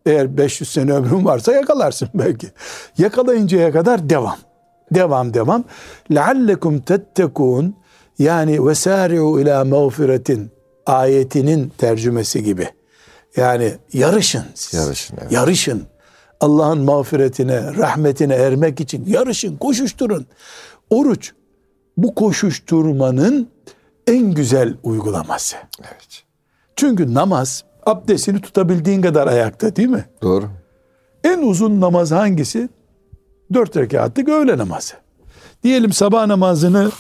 Eğer 0.07 0.37
500 0.39 0.71
sene 0.71 0.93
ömrün 0.93 1.25
varsa 1.25 1.53
yakalarsın 1.53 2.09
belki. 2.15 2.47
Yakalayıncaya 2.99 3.73
kadar 3.73 4.11
devam. 4.11 4.37
Devam 4.95 5.35
devam. 5.35 5.65
لَعَلَّكُمْ 6.11 6.81
تَتَّكُونَ 6.83 7.71
yani 8.19 8.57
وَسَارِعُوا 8.57 9.43
ila 9.43 9.65
mağfiretin 9.65 10.51
ayetinin 10.86 11.72
tercümesi 11.78 12.44
gibi. 12.44 12.70
Yani 13.36 13.74
yarışın 13.94 14.44
siz. 14.56 14.74
Yarışın, 14.74 15.18
evet. 15.22 15.32
Yarışın. 15.32 15.84
Allah'ın 16.40 16.80
mağfiretine, 16.80 17.76
rahmetine 17.78 18.34
ermek 18.34 18.80
için 18.80 19.06
yarışın, 19.08 19.58
koşuşturun. 19.58 20.28
Oruç 20.90 21.32
bu 21.98 22.16
koşuşturmanın 22.16 23.50
en 24.08 24.32
güzel 24.32 24.74
uygulaması. 24.84 25.56
Evet. 25.80 26.24
Çünkü 26.76 27.14
namaz 27.14 27.64
abdestini 27.86 28.42
tutabildiğin 28.42 29.02
kadar 29.02 29.28
ayakta 29.28 29.76
değil 29.76 29.90
mi? 29.90 30.06
Doğru. 30.22 30.50
En 31.24 31.40
uzun 31.40 31.82
namaz 31.82 32.12
hangisi? 32.12 32.70
Dört 33.54 33.78
rekatlık 33.78 34.30
öğle 34.30 34.58
namazı. 34.58 34.94
Diyelim 35.64 35.94
sabah 35.94 36.28
namazını 36.28 36.92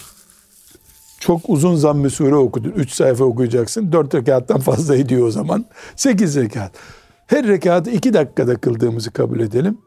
çok 1.23 1.41
uzun 1.47 1.75
zamm-ı 1.75 2.09
sure 2.09 2.35
okudun. 2.35 2.69
Üç 2.69 2.91
sayfa 2.91 3.23
okuyacaksın. 3.23 3.91
Dört 3.91 4.15
rekattan 4.15 4.59
fazla 4.59 4.95
ediyor 4.95 5.27
o 5.27 5.31
zaman. 5.31 5.65
Sekiz 5.95 6.35
rekat. 6.35 6.71
Her 7.27 7.47
rekatı 7.47 7.89
iki 7.89 8.13
dakikada 8.13 8.55
kıldığımızı 8.55 9.11
kabul 9.11 9.39
edelim. 9.39 9.77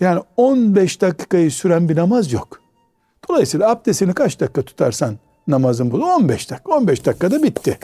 Yani 0.00 0.22
15 0.36 1.00
dakikayı 1.00 1.50
süren 1.50 1.88
bir 1.88 1.96
namaz 1.96 2.32
yok. 2.32 2.60
Dolayısıyla 3.28 3.70
abdestini 3.70 4.14
kaç 4.14 4.40
dakika 4.40 4.62
tutarsan 4.62 5.18
namazın 5.46 5.90
bu 5.90 5.96
15 5.96 6.50
dakika. 6.50 6.72
15 6.72 7.06
dakikada 7.06 7.42
bitti. 7.42 7.78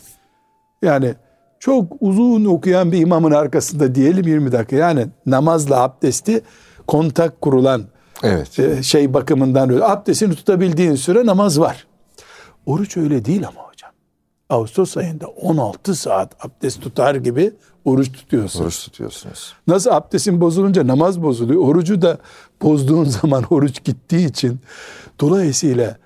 Yani 0.83 1.15
çok 1.61 1.93
uzun 2.01 2.45
okuyan 2.45 2.93
bir 2.93 2.99
imamın 2.99 3.31
arkasında 3.31 3.95
diyelim 3.95 4.27
20 4.27 4.53
dakika. 4.53 4.77
Yani 4.77 5.07
namazla 5.27 5.83
abdesti 5.83 6.43
kontak 6.87 7.41
kurulan 7.41 7.83
Evet. 8.23 8.59
e, 8.59 8.83
şey 8.83 9.15
bakımından. 9.15 9.69
Abdestini 9.83 10.35
tutabildiğin 10.35 10.95
süre 10.95 11.27
namaz 11.27 11.61
var. 11.61 11.87
Oruç 12.69 12.97
öyle 12.97 13.25
değil 13.25 13.47
ama 13.49 13.61
hocam. 13.61 13.91
Ağustos 14.51 14.97
ayında 14.97 15.27
16 15.27 15.95
saat 15.95 16.45
abdest 16.45 16.83
tutar 16.83 17.15
gibi 17.15 17.53
oruç 17.85 18.13
tutuyorsun. 18.13 18.63
Oruç 18.63 18.85
tutuyorsunuz. 18.85 19.55
Nasıl 19.67 19.91
abdestin 19.91 20.41
bozulunca 20.41 20.87
namaz 20.87 21.23
bozuluyor. 21.23 21.63
Orucu 21.63 22.03
da 22.03 22.19
bozduğun 22.63 23.05
zaman 23.21 23.45
oruç 23.51 23.85
gittiği 23.85 24.27
için 24.27 24.61
dolayısıyla 25.21 25.97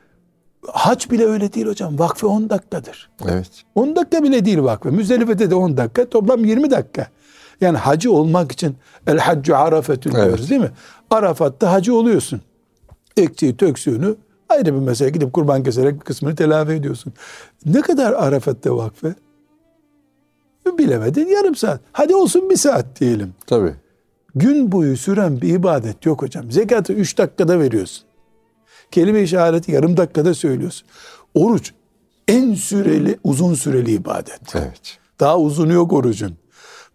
hac 0.67 1.11
bile 1.11 1.27
öyle 1.27 1.53
değil 1.53 1.67
hocam. 1.67 1.99
Vakfe 1.99 2.27
10 2.27 2.51
dakikadır. 2.51 3.11
Evet. 3.29 3.51
10 3.75 3.97
dakika 3.97 4.23
bile 4.23 4.45
değil 4.45 4.59
vakfe. 4.59 4.91
Müzdelife'de 4.91 5.51
de 5.51 5.55
10 5.55 5.77
dakika. 5.77 6.09
Toplam 6.09 6.45
20 6.45 6.71
dakika. 6.71 7.07
Yani 7.61 7.79
hacı 7.79 8.13
olmak 8.13 8.53
için 8.53 8.77
el 9.07 9.19
haccu 9.19 9.57
arafetün 9.57 10.15
Evet. 10.15 10.25
diyoruz 10.27 10.51
değil 10.51 10.61
mi? 10.61 10.71
Arafat'ta 11.11 11.73
hacı 11.73 11.95
oluyorsun. 11.95 12.41
Ektiği 13.17 13.57
töksüğünü 13.57 14.17
ayrı 14.53 14.75
bir 14.75 14.81
mesele 14.81 15.11
gidip 15.11 15.33
kurban 15.33 15.63
keserek 15.63 15.95
bir 15.95 16.01
kısmını 16.01 16.37
telafi 16.37 16.73
ediyorsun. 16.73 17.13
Ne 17.67 17.81
kadar 17.81 18.13
Arafat'ta 18.13 18.77
vakfe? 18.77 19.15
Bilemedin 20.79 21.27
yarım 21.27 21.55
saat. 21.55 21.81
Hadi 21.93 22.15
olsun 22.15 22.51
bir 22.51 22.57
saat 22.57 23.01
diyelim. 23.01 23.35
Tabii. 23.47 23.75
Gün 24.35 24.73
boyu 24.73 24.97
süren 24.97 25.41
bir 25.41 25.55
ibadet 25.55 26.07
yok 26.07 26.23
hocam. 26.23 26.53
Zekatı 26.53 26.93
3 26.93 27.19
dakikada 27.19 27.61
veriyorsun. 27.61 28.05
Kelime 28.91 29.23
işareti 29.23 29.73
yarım 29.73 29.97
dakikada 29.97 30.35
söylüyorsun. 30.35 30.89
Oruç 31.35 31.73
en 32.29 32.55
süreli, 32.55 33.19
uzun 33.25 33.55
süreli 33.55 33.93
ibadet. 33.93 34.57
Evet. 34.57 34.99
Daha 35.21 35.39
uzunu 35.39 35.73
yok 35.73 35.93
orucun. 35.93 36.37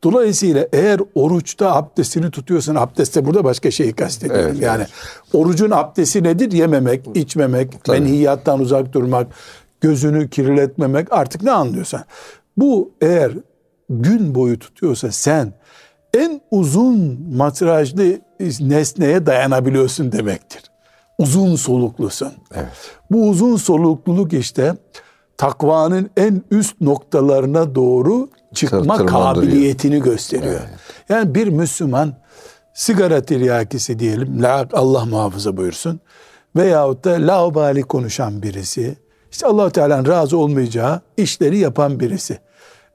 Dolayısıyla 0.04 0.68
eğer 0.74 1.02
oruçta 1.16 1.76
abdestini 1.76 2.32
tutuyorsan 2.32 2.76
abdeste 2.76 3.26
burada 3.26 3.44
başka 3.44 3.72
şeyi 3.72 3.94
kastediyorum. 3.94 4.52
Evet, 4.52 4.62
yani 4.62 4.82
evet. 4.82 4.90
orucun 5.34 5.72
abdesti 5.72 6.24
nedir? 6.24 6.52
Yememek, 6.52 7.06
içmemek, 7.16 7.84
Tabii. 7.84 8.00
menhiyattan 8.00 8.60
uzak 8.60 8.94
durmak, 8.94 9.28
gözünü 9.82 10.30
kirletmemek 10.30 11.14
artık 11.14 11.44
ne 11.44 11.52
anlıyorsan. 11.52 12.04
Bu 12.58 12.92
eğer 13.02 13.32
gün 13.90 14.36
boyu 14.36 14.60
tutuyorsa 14.60 15.12
sen 15.12 15.54
en 16.14 16.42
uzun 16.52 17.20
matrajlı 17.36 18.20
nesneye 18.60 19.26
dayanabiliyorsun 19.26 20.12
demektir. 20.12 20.64
Uzun 21.18 21.56
soluklusun. 21.56 22.32
Evet. 22.56 22.68
Bu 23.12 23.30
uzun 23.30 23.56
solukluluk 23.56 24.34
işte 24.34 24.76
takvanın 25.38 26.10
en 26.18 26.42
üst 26.52 26.82
noktalarına 26.82 27.76
doğru 27.76 28.30
çıkma 28.54 28.98
kabiliyetini 29.42 30.02
gösteriyor. 30.02 30.60
Yani 31.10 31.36
bir 31.36 31.48
Müslüman 31.48 32.14
sigara 32.74 33.22
tiryakisi 33.22 34.00
diyelim, 34.00 34.44
la- 34.44 34.68
Allah 34.74 35.06
muhafaza 35.06 35.58
buyursun. 35.58 36.00
Veyahut 36.56 37.06
da 37.06 37.10
laubali 37.12 37.82
konuşan 37.84 38.42
birisi, 38.42 38.96
işte 39.32 39.48
allah 39.48 39.70
Teala'nın 39.70 40.06
razı 40.08 40.38
olmayacağı 40.38 41.02
işleri 41.18 41.58
yapan 41.58 42.00
birisi. 42.00 42.40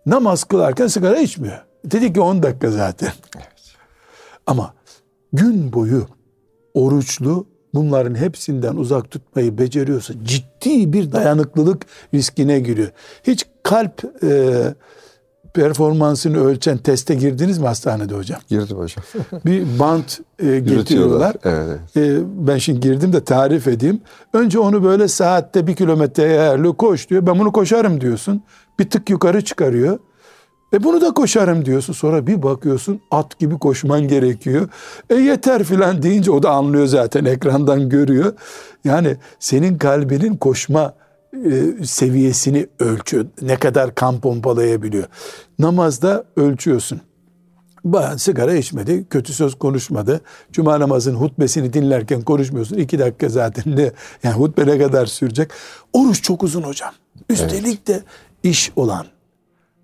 Namaz 0.06 0.44
kılarken 0.44 0.86
sigara 0.86 1.18
içmiyor. 1.18 1.58
Dedi 1.84 2.12
ki 2.12 2.20
10 2.20 2.42
dakika 2.42 2.70
zaten. 2.70 3.12
Ama 4.46 4.74
gün 5.32 5.72
boyu 5.72 6.06
oruçlu 6.74 7.46
bunların 7.74 8.14
hepsinden 8.14 8.76
uzak 8.76 9.10
tutmayı 9.10 9.58
beceriyorsa 9.58 10.14
ciddi 10.24 10.92
bir 10.92 11.12
dayanıklılık 11.12 11.86
riskine 12.14 12.60
giriyor. 12.60 12.90
Hiç 13.24 13.46
kalp 13.62 14.24
e, 14.24 14.60
performansını 15.54 16.44
ölçen 16.44 16.78
teste 16.78 17.14
girdiniz 17.14 17.58
mi 17.58 17.66
hastanede 17.66 18.14
hocam? 18.14 18.40
Girdim 18.48 18.76
hocam. 18.76 19.04
Bir 19.44 19.78
bant 19.78 20.20
e, 20.38 20.58
getiriyorlar. 20.58 21.36
Evet, 21.44 21.78
evet. 21.96 22.18
E, 22.20 22.22
ben 22.48 22.58
şimdi 22.58 22.80
girdim 22.80 23.12
de 23.12 23.24
tarif 23.24 23.68
edeyim. 23.68 24.00
Önce 24.32 24.58
onu 24.58 24.84
böyle 24.84 25.08
saatte 25.08 25.66
bir 25.66 25.76
kilometre 25.76 26.22
eğerli 26.22 26.72
koş 26.72 27.10
diyor. 27.10 27.26
Ben 27.26 27.38
bunu 27.38 27.52
koşarım 27.52 28.00
diyorsun. 28.00 28.42
Bir 28.78 28.90
tık 28.90 29.10
yukarı 29.10 29.44
çıkarıyor. 29.44 29.98
E 30.72 30.84
bunu 30.84 31.00
da 31.00 31.14
koşarım 31.14 31.64
diyorsun. 31.64 31.92
Sonra 31.92 32.26
bir 32.26 32.42
bakıyorsun 32.42 33.00
at 33.10 33.38
gibi 33.38 33.58
koşman 33.58 34.08
gerekiyor. 34.08 34.68
E 35.10 35.14
yeter 35.14 35.64
filan 35.64 36.02
deyince 36.02 36.30
o 36.30 36.42
da 36.42 36.50
anlıyor 36.50 36.86
zaten 36.86 37.24
ekrandan 37.24 37.88
görüyor. 37.88 38.32
Yani 38.84 39.16
senin 39.38 39.78
kalbinin 39.78 40.36
koşma 40.36 40.94
e, 41.36 41.84
seviyesini 41.84 42.66
ölçüyor. 42.78 43.26
Ne 43.42 43.56
kadar 43.56 43.94
kan 43.94 44.20
pompalayabiliyor. 44.20 45.04
Namazda 45.58 46.24
ölçüyorsun. 46.36 47.00
Ba- 47.84 48.18
Sigara 48.18 48.54
içmedi, 48.54 49.06
kötü 49.10 49.32
söz 49.32 49.54
konuşmadı. 49.54 50.20
Cuma 50.52 50.80
namazının 50.80 51.16
hutbesini 51.16 51.72
dinlerken 51.72 52.22
konuşmuyorsun. 52.22 52.76
İki 52.76 52.98
dakika 52.98 53.28
zaten 53.28 53.76
ne? 53.76 53.92
Yani 54.22 54.34
hutbe 54.34 54.66
ne 54.66 54.78
kadar 54.78 55.06
sürecek? 55.06 55.50
Oruç 55.92 56.22
çok 56.22 56.42
uzun 56.42 56.62
hocam. 56.62 56.90
Üstelik 57.28 57.86
de 57.86 58.02
iş 58.42 58.72
olan, 58.76 59.06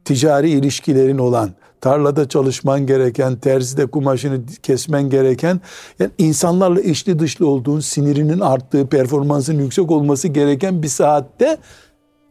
ticari 0.04 0.50
ilişkilerin 0.50 1.18
olan, 1.18 1.50
tarlada 1.80 2.28
çalışman 2.28 2.86
gereken, 2.86 3.36
terzide 3.36 3.86
kumaşını 3.86 4.40
kesmen 4.62 5.10
gereken, 5.10 5.60
yani 5.98 6.10
insanlarla 6.18 6.80
içli 6.80 7.18
dışlı 7.18 7.46
olduğun, 7.46 7.80
sinirinin 7.80 8.40
arttığı, 8.40 8.86
performansın 8.86 9.58
yüksek 9.58 9.90
olması 9.90 10.28
gereken 10.28 10.82
bir 10.82 10.88
saatte 10.88 11.58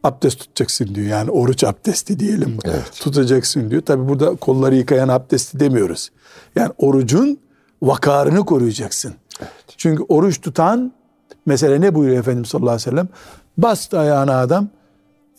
abdest 0.04 0.38
tutacaksın 0.38 0.94
diyor. 0.94 1.06
Yani 1.06 1.30
oruç 1.30 1.64
abdesti 1.64 2.18
diyelim. 2.18 2.58
Evet. 2.64 2.92
Tutacaksın 3.00 3.70
diyor. 3.70 3.82
Tabi 3.82 4.08
burada 4.08 4.36
kolları 4.36 4.74
yıkayan 4.74 5.08
abdesti 5.08 5.60
demiyoruz. 5.60 6.10
Yani 6.56 6.72
orucun 6.78 7.38
vakarını 7.82 8.44
koruyacaksın. 8.44 9.14
Çünkü 9.76 10.02
oruç 10.08 10.40
tutan 10.40 10.92
mesela 11.46 11.78
ne 11.78 11.94
buyuruyor 11.94 12.20
Efendimiz 12.20 12.48
sallallahu 12.48 12.70
aleyhi 12.70 12.86
ve 12.86 12.90
sellem? 12.90 13.08
Bastı 13.58 13.98
ayağına 13.98 14.40
adam. 14.40 14.68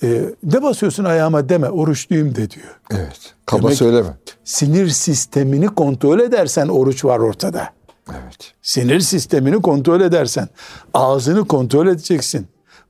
E, 0.04 0.24
ne 0.44 0.64
basıyorsun 0.64 1.04
ayağıma 1.04 1.50
deme 1.50 1.70
oruçluyum 1.70 2.36
de 2.36 2.50
diyor. 2.52 2.80
Evet. 2.92 3.34
Kaba 3.46 3.62
Demek- 3.68 3.78
söyleme. 3.78 4.18
Sinir 4.44 4.88
sistemini 4.90 5.68
kontrol 5.68 6.20
edersen 6.20 6.68
oruç 6.68 7.06
var 7.06 7.20
ortada. 7.20 7.70
Evet. 8.12 8.54
Sinir 8.62 9.00
sistemini 9.00 9.62
kontrol 9.62 10.02
edersen, 10.02 10.50
ağzını 10.94 11.48
kontrol 11.48 11.88
edeceksin. 11.88 12.48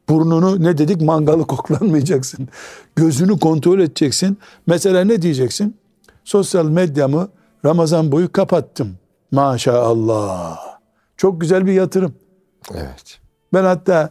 Burnunu 0.09 0.63
ne 0.63 0.77
dedik 0.77 1.01
mangalı 1.01 1.47
koklanmayacaksın. 1.47 2.47
Gözünü 2.95 3.39
kontrol 3.39 3.79
edeceksin. 3.79 4.37
Mesela 4.67 5.03
ne 5.03 5.21
diyeceksin? 5.21 5.75
Sosyal 6.23 6.65
medyamı 6.65 7.29
Ramazan 7.65 8.11
boyu 8.11 8.31
kapattım. 8.31 8.95
Maşallah. 9.31 10.59
Çok 11.17 11.41
güzel 11.41 11.65
bir 11.65 11.73
yatırım. 11.73 12.13
Evet. 12.75 13.19
Ben 13.53 13.63
hatta 13.63 14.09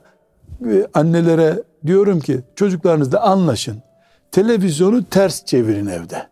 annelere 0.95 1.63
diyorum 1.87 2.21
ki 2.21 2.41
çocuklarınızla 2.57 3.21
anlaşın. 3.21 3.83
Televizyonu 4.33 5.05
ters 5.05 5.45
çevirin 5.45 5.87
evde. 5.87 6.27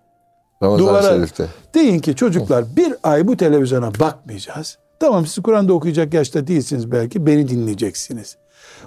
Ramazan 0.63 0.87
Duvara 0.87 1.03
Şerif'te. 1.03 1.47
deyin 1.75 1.99
ki 1.99 2.15
çocuklar 2.17 2.65
bir 2.77 2.95
ay 3.03 3.27
bu 3.27 3.37
televizyona 3.37 3.93
bakmayacağız. 4.01 4.79
Tamam 5.01 5.27
siz 5.27 5.43
Kur'an'da 5.43 5.73
okuyacak 5.73 6.15
yaşta 6.15 6.47
değilsiniz 6.47 6.93
belki 6.93 7.27
beni 7.27 7.49
dinleyeceksiniz. 7.49 8.37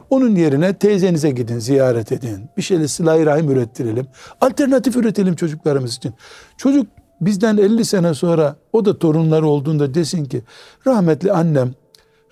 Onun 0.09 0.35
yerine 0.35 0.73
teyzenize 0.73 1.31
gidin 1.31 1.59
ziyaret 1.59 2.11
edin. 2.11 2.49
Bir 2.57 2.61
şeyle 2.61 2.87
sıla 2.87 3.25
rahim 3.25 3.51
ürettirelim. 3.51 4.07
Alternatif 4.41 4.95
üretelim 4.95 5.35
çocuklarımız 5.35 5.95
için. 5.95 6.13
Çocuk 6.57 6.87
bizden 7.21 7.57
50 7.57 7.85
sene 7.85 8.13
sonra 8.13 8.55
o 8.73 8.85
da 8.85 8.99
torunları 8.99 9.47
olduğunda 9.47 9.93
desin 9.93 10.25
ki 10.25 10.41
rahmetli 10.87 11.31
annem 11.31 11.73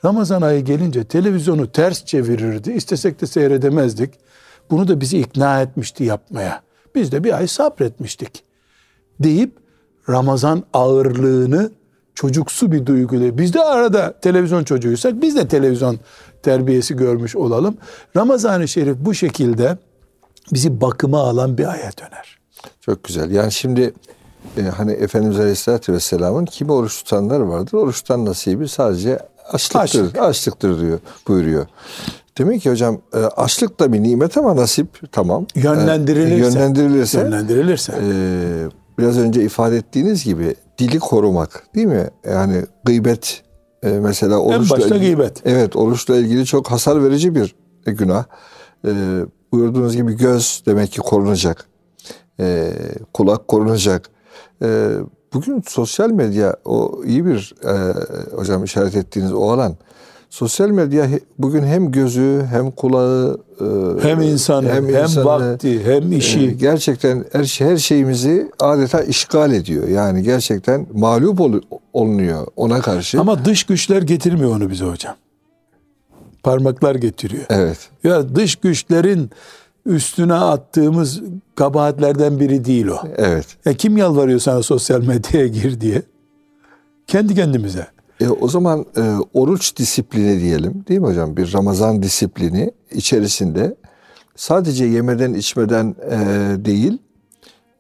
Ramazan 0.06 0.42
ayı 0.42 0.66
gelince 0.66 1.04
televizyonu 1.04 1.72
ters 1.72 2.06
çevirirdi. 2.06 2.72
İstesek 2.72 3.22
de 3.22 3.28
seyredemezdik. 3.28 4.14
Bunu 4.72 4.88
da 4.88 5.02
bizi 5.02 5.20
ikna 5.20 5.62
etmişti 5.62 6.04
yapmaya. 6.04 6.62
Biz 6.96 7.12
de 7.12 7.24
bir 7.24 7.38
ay 7.38 7.48
sabretmiştik 7.48 8.44
deyip 9.20 9.58
Ramazan 10.10 10.64
ağırlığını 10.74 11.72
çocuksu 12.16 12.72
bir 12.72 12.86
duyguyla 12.86 13.38
biz 13.38 13.54
de 13.54 13.64
arada 13.64 14.20
televizyon 14.20 14.64
çocuğuysak 14.64 15.22
biz 15.22 15.36
de 15.36 15.48
televizyon 15.48 16.00
terbiyesi 16.44 16.96
görmüş 16.96 17.36
olalım. 17.36 17.78
Ramazan-ı 18.16 18.68
Şerif 18.68 18.98
bu 19.00 19.14
şekilde 19.14 19.78
bizi 20.54 20.82
bakıma 20.82 21.20
alan 21.20 21.58
bir 21.58 21.66
aya 21.66 21.92
döner. 21.98 22.38
Çok 22.82 23.04
güzel. 23.04 23.32
Yani 23.32 23.52
şimdi 23.52 23.94
e, 24.58 24.62
hani 24.62 24.92
Efendimiz 24.92 25.40
Aleyhisselatü 25.40 25.94
Vesselam'ın 25.94 26.46
kimi 26.46 26.72
oruç 26.72 27.04
tutanlar 27.04 27.40
vardır. 27.40 27.74
Oruçtan 27.74 28.26
nasibi 28.26 28.68
sadece 28.68 29.20
açlıktır. 29.52 29.80
Açlık. 29.80 30.18
Açlıktır 30.18 30.82
diyor, 30.82 31.00
buyuruyor. 31.28 31.66
Demek 32.38 32.62
ki 32.62 32.72
hocam 32.72 33.02
e, 33.14 33.18
açlık 33.18 33.80
da 33.80 33.94
bir 33.94 34.04
nimet 34.04 34.38
ama 34.38 34.56
nasip 34.56 35.12
tamam. 35.12 35.46
Yönlendirilirse. 35.56 36.34
E, 36.36 36.38
yönlendirilirse. 36.38 37.20
Yönlendirilirse. 37.20 37.94
e, 38.02 38.10
biraz 39.00 39.18
önce 39.18 39.44
ifade 39.44 39.78
ettiğiniz 39.78 40.24
gibi 40.24 40.56
dili 40.78 41.00
korumak 41.00 41.64
değil 41.76 41.88
mi? 41.88 42.08
Yani 42.26 42.66
gıybet 42.84 43.44
e, 43.84 43.90
mesela 43.90 44.38
oruçla 44.38 44.78
başta 44.78 44.96
ilgili, 44.96 45.16
gıybet. 45.16 45.42
Evet 45.46 45.76
oruçla 45.76 46.18
ilgili 46.18 46.46
çok 46.46 46.72
hasar 46.72 47.04
verici 47.04 47.36
bir 47.36 47.56
e, 47.86 47.92
günah. 47.92 48.26
E, 48.88 48.92
buyurduğunuz 49.52 49.96
gibi 49.96 50.14
göz 50.14 50.64
demek 50.66 50.92
ki 50.92 51.00
korunacak. 51.00 51.66
E, 52.40 52.74
kulak 53.14 53.48
korunacak. 53.48 54.10
E, 54.64 54.90
bugün 55.34 55.64
sosyal 55.68 56.10
medya 56.12 56.56
o 56.66 57.02
iyi 57.06 57.26
bir 57.26 57.54
e, 57.64 57.94
hocam 58.36 58.64
işaret 58.64 58.96
ettiğiniz 58.96 59.34
o 59.34 59.50
alan. 59.52 59.76
Sosyal 60.30 60.70
medya 60.70 61.08
bugün 61.40 61.64
hem 61.64 61.92
gözü 61.92 62.46
hem 62.52 62.72
kulağı 62.72 63.38
e, 63.62 63.64
Hem 64.08 64.22
insanı, 64.22 64.70
hem, 64.70 64.90
insanı, 64.90 65.26
vakti, 65.26 65.86
hem 65.86 66.12
işi. 66.12 66.40
e, 66.40 66.46
gerçekten 66.46 67.26
her, 67.32 67.44
şey- 67.44 67.68
her 67.68 67.78
şeyimizi 67.78 68.52
adeta 68.60 69.02
işgal 69.02 69.54
ediyor. 69.54 69.88
Yani 69.88 70.24
gerçekten 70.24 70.88
mağlup 70.94 71.42
ol- 71.42 71.62
olunuyor 71.94 72.48
ona 72.56 72.82
karşı. 72.82 73.20
Ama 73.20 73.46
dış 73.46 73.64
güçler 73.64 74.02
getirmiyor 74.02 74.56
onu 74.56 74.70
bize 74.70 74.86
hocam. 74.86 75.16
Parmaklar 76.44 76.96
getiriyor. 76.96 77.44
evet. 77.50 77.78
Ya 78.04 78.36
dış 78.36 78.56
güçlerin 78.56 79.30
üstüne 79.88 80.34
attığımız 80.34 81.22
kabahatlerden 81.56 82.40
biri 82.40 82.66
değil 82.66 82.88
o. 82.88 83.00
Evet. 83.18 83.46
Ya 83.66 83.74
kim 83.74 83.98
yalvarıyor 83.98 84.40
sana 84.40 84.64
sosyal 84.64 85.02
medyaya 85.04 85.48
gir 85.48 85.82
diye? 85.82 86.02
Kendi 87.08 87.36
kendimize. 87.36 87.88
E, 88.22 88.28
o 88.28 88.48
zaman 88.48 88.86
e, 88.98 89.02
oruç 89.34 89.78
disiplini 89.78 90.42
diyelim 90.42 90.86
değil 90.88 91.00
mi 91.00 91.08
hocam? 91.08 91.38
Bir 91.38 91.54
Ramazan 91.54 92.04
disiplini 92.04 92.72
içerisinde 92.92 93.76
sadece 94.36 94.86
yemeden 94.86 95.34
içmeden 95.34 95.96
e, 96.12 96.18
değil 96.66 96.98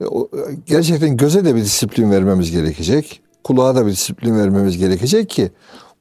e, 0.01 0.05
o, 0.05 0.29
gerçekten 0.65 1.17
göze 1.17 1.45
de 1.45 1.55
bir 1.55 1.61
disiplin 1.61 2.11
vermemiz 2.11 2.51
gerekecek. 2.51 3.21
Kulağa 3.43 3.75
da 3.75 3.85
bir 3.85 3.91
disiplin 3.91 4.37
vermemiz 4.37 4.77
gerekecek 4.77 5.29
ki 5.29 5.51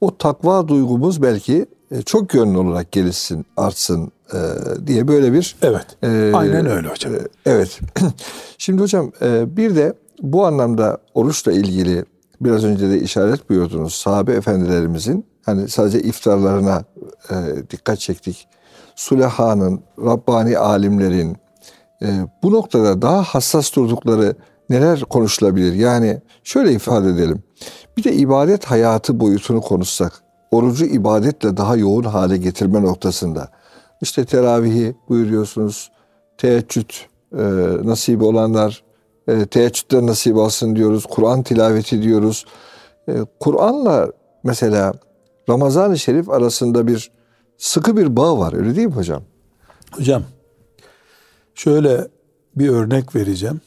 o 0.00 0.16
takva 0.16 0.68
duygumuz 0.68 1.22
belki 1.22 1.54
e, 1.54 1.66
çok 2.06 2.34
yönlü 2.34 2.58
olarak 2.58 2.92
gelişsin, 2.92 3.46
artsın 3.56 4.12
e, 4.34 4.38
diye 4.86 5.08
böyle 5.08 5.32
bir 5.32 5.56
Evet. 5.62 5.86
Ee, 6.02 6.32
Aynen 6.34 6.66
öyle 6.66 6.88
hocam. 6.88 7.14
e, 7.14 7.18
Evet. 7.46 7.80
Şimdi 8.58 8.82
hocam 8.82 9.12
e, 9.22 9.56
bir 9.56 9.76
de 9.76 9.94
bu 10.22 10.46
anlamda 10.46 10.98
oruçla 11.14 11.52
ilgili 11.52 12.04
biraz 12.40 12.64
önce 12.64 12.90
de 12.90 13.00
işaret 13.00 13.50
buyurdunuz. 13.50 13.94
Sahabe 13.94 14.32
efendilerimizin 14.32 15.26
hani 15.42 15.68
sadece 15.68 16.00
iftarlarına 16.00 16.84
e, 17.30 17.34
dikkat 17.70 17.98
çektik. 17.98 18.48
Suleha'nın, 18.96 19.80
Rabbani 19.98 20.58
alimlerin 20.58 21.36
e, 22.02 22.06
bu 22.42 22.52
noktada 22.52 23.02
daha 23.02 23.22
hassas 23.22 23.74
durdukları 23.76 24.34
neler 24.70 25.00
konuşulabilir? 25.00 25.72
Yani 25.72 26.20
şöyle 26.44 26.72
ifade 26.72 27.08
edelim. 27.10 27.42
Bir 27.96 28.04
de 28.04 28.12
ibadet 28.12 28.64
hayatı 28.64 29.20
boyutunu 29.20 29.60
konuşsak, 29.60 30.12
orucu 30.56 30.84
ibadetle 30.84 31.56
daha 31.56 31.76
yoğun 31.76 32.04
hale 32.04 32.36
getirme 32.36 32.82
noktasında. 32.82 33.48
İşte 34.00 34.24
teravihi 34.24 34.96
buyuruyorsunuz, 35.08 35.90
teheccüd 36.38 36.90
e, 37.32 37.42
nasibi 37.88 38.24
olanlar 38.24 38.84
e, 39.28 39.46
teheccüdden 39.46 40.06
nasip 40.06 40.36
alsın 40.36 40.76
diyoruz, 40.76 41.06
Kur'an 41.06 41.42
tilaveti 41.42 42.02
diyoruz. 42.02 42.44
E, 43.08 43.12
Kur'an'la 43.40 44.12
mesela 44.44 44.92
Ramazan-ı 45.48 45.98
Şerif 45.98 46.30
arasında 46.30 46.86
bir 46.86 47.10
sıkı 47.58 47.96
bir 47.96 48.16
bağ 48.16 48.38
var 48.38 48.52
öyle 48.52 48.76
değil 48.76 48.86
mi 48.86 48.94
hocam? 48.94 49.22
Hocam 49.92 50.22
şöyle 51.54 52.08
bir 52.56 52.68
örnek 52.68 53.16
vereceğim. 53.16 53.60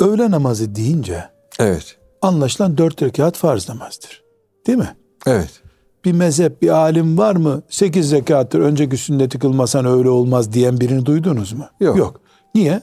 Öğle 0.00 0.30
namazı 0.30 0.74
deyince 0.74 1.24
Evet. 1.58 1.96
anlaşılan 2.22 2.78
dört 2.78 3.02
rekat 3.02 3.36
farz 3.36 3.68
namazdır. 3.68 4.23
Değil 4.66 4.78
mi? 4.78 4.96
Evet. 5.26 5.62
Bir 6.04 6.12
mezhep, 6.12 6.62
bir 6.62 6.68
alim 6.68 7.18
var 7.18 7.36
mı? 7.36 7.62
Sekiz 7.68 8.12
rekattır 8.12 8.60
önceki 8.60 8.96
sünneti 8.96 9.38
kılmasan 9.38 9.86
öyle 9.86 10.08
olmaz 10.08 10.52
diyen 10.52 10.80
birini 10.80 11.06
duydunuz 11.06 11.52
mu? 11.52 11.64
Yok. 11.80 12.20
Niye? 12.54 12.82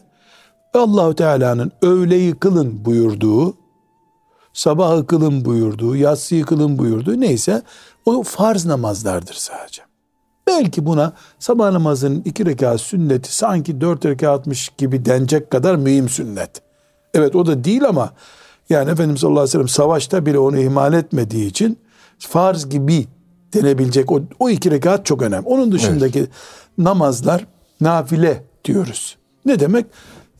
Allahu 0.73 1.15
Teala'nın 1.15 1.71
öğleyi 1.81 2.33
kılın 2.35 2.85
buyurduğu, 2.85 3.55
sabahı 4.53 5.07
kılın 5.07 5.45
buyurduğu, 5.45 5.95
yatsıyı 5.95 6.45
kılın 6.45 6.77
buyurduğu 6.77 7.19
neyse 7.19 7.61
o 8.05 8.23
farz 8.23 8.65
namazlardır 8.65 9.33
sadece. 9.33 9.81
Belki 10.47 10.85
buna 10.85 11.13
sabah 11.39 11.71
namazının 11.71 12.21
iki 12.25 12.45
rekat 12.45 12.81
sünneti 12.81 13.35
sanki 13.35 13.81
dört 13.81 14.05
rekatmış 14.05 14.69
gibi 14.77 15.05
denecek 15.05 15.51
kadar 15.51 15.75
mühim 15.75 16.09
sünnet. 16.09 16.61
Evet 17.13 17.35
o 17.35 17.45
da 17.45 17.63
değil 17.63 17.85
ama 17.85 18.13
yani 18.71 18.91
Efendimiz 18.91 19.21
sallallahu 19.21 19.39
aleyhi 19.39 19.49
ve 19.49 19.51
sellem 19.51 19.67
savaşta 19.67 20.25
bile 20.25 20.39
onu 20.39 20.59
ihmal 20.59 20.93
etmediği 20.93 21.47
için 21.47 21.77
farz 22.19 22.69
gibi 22.69 23.07
denebilecek 23.53 24.11
o, 24.11 24.21
o 24.39 24.49
iki 24.49 24.71
rekat 24.71 25.05
çok 25.05 25.21
önemli. 25.21 25.47
Onun 25.47 25.71
dışındaki 25.71 26.27
namazlar 26.77 27.45
nafile 27.81 28.43
diyoruz. 28.65 29.17
Ne 29.45 29.59
demek? 29.59 29.85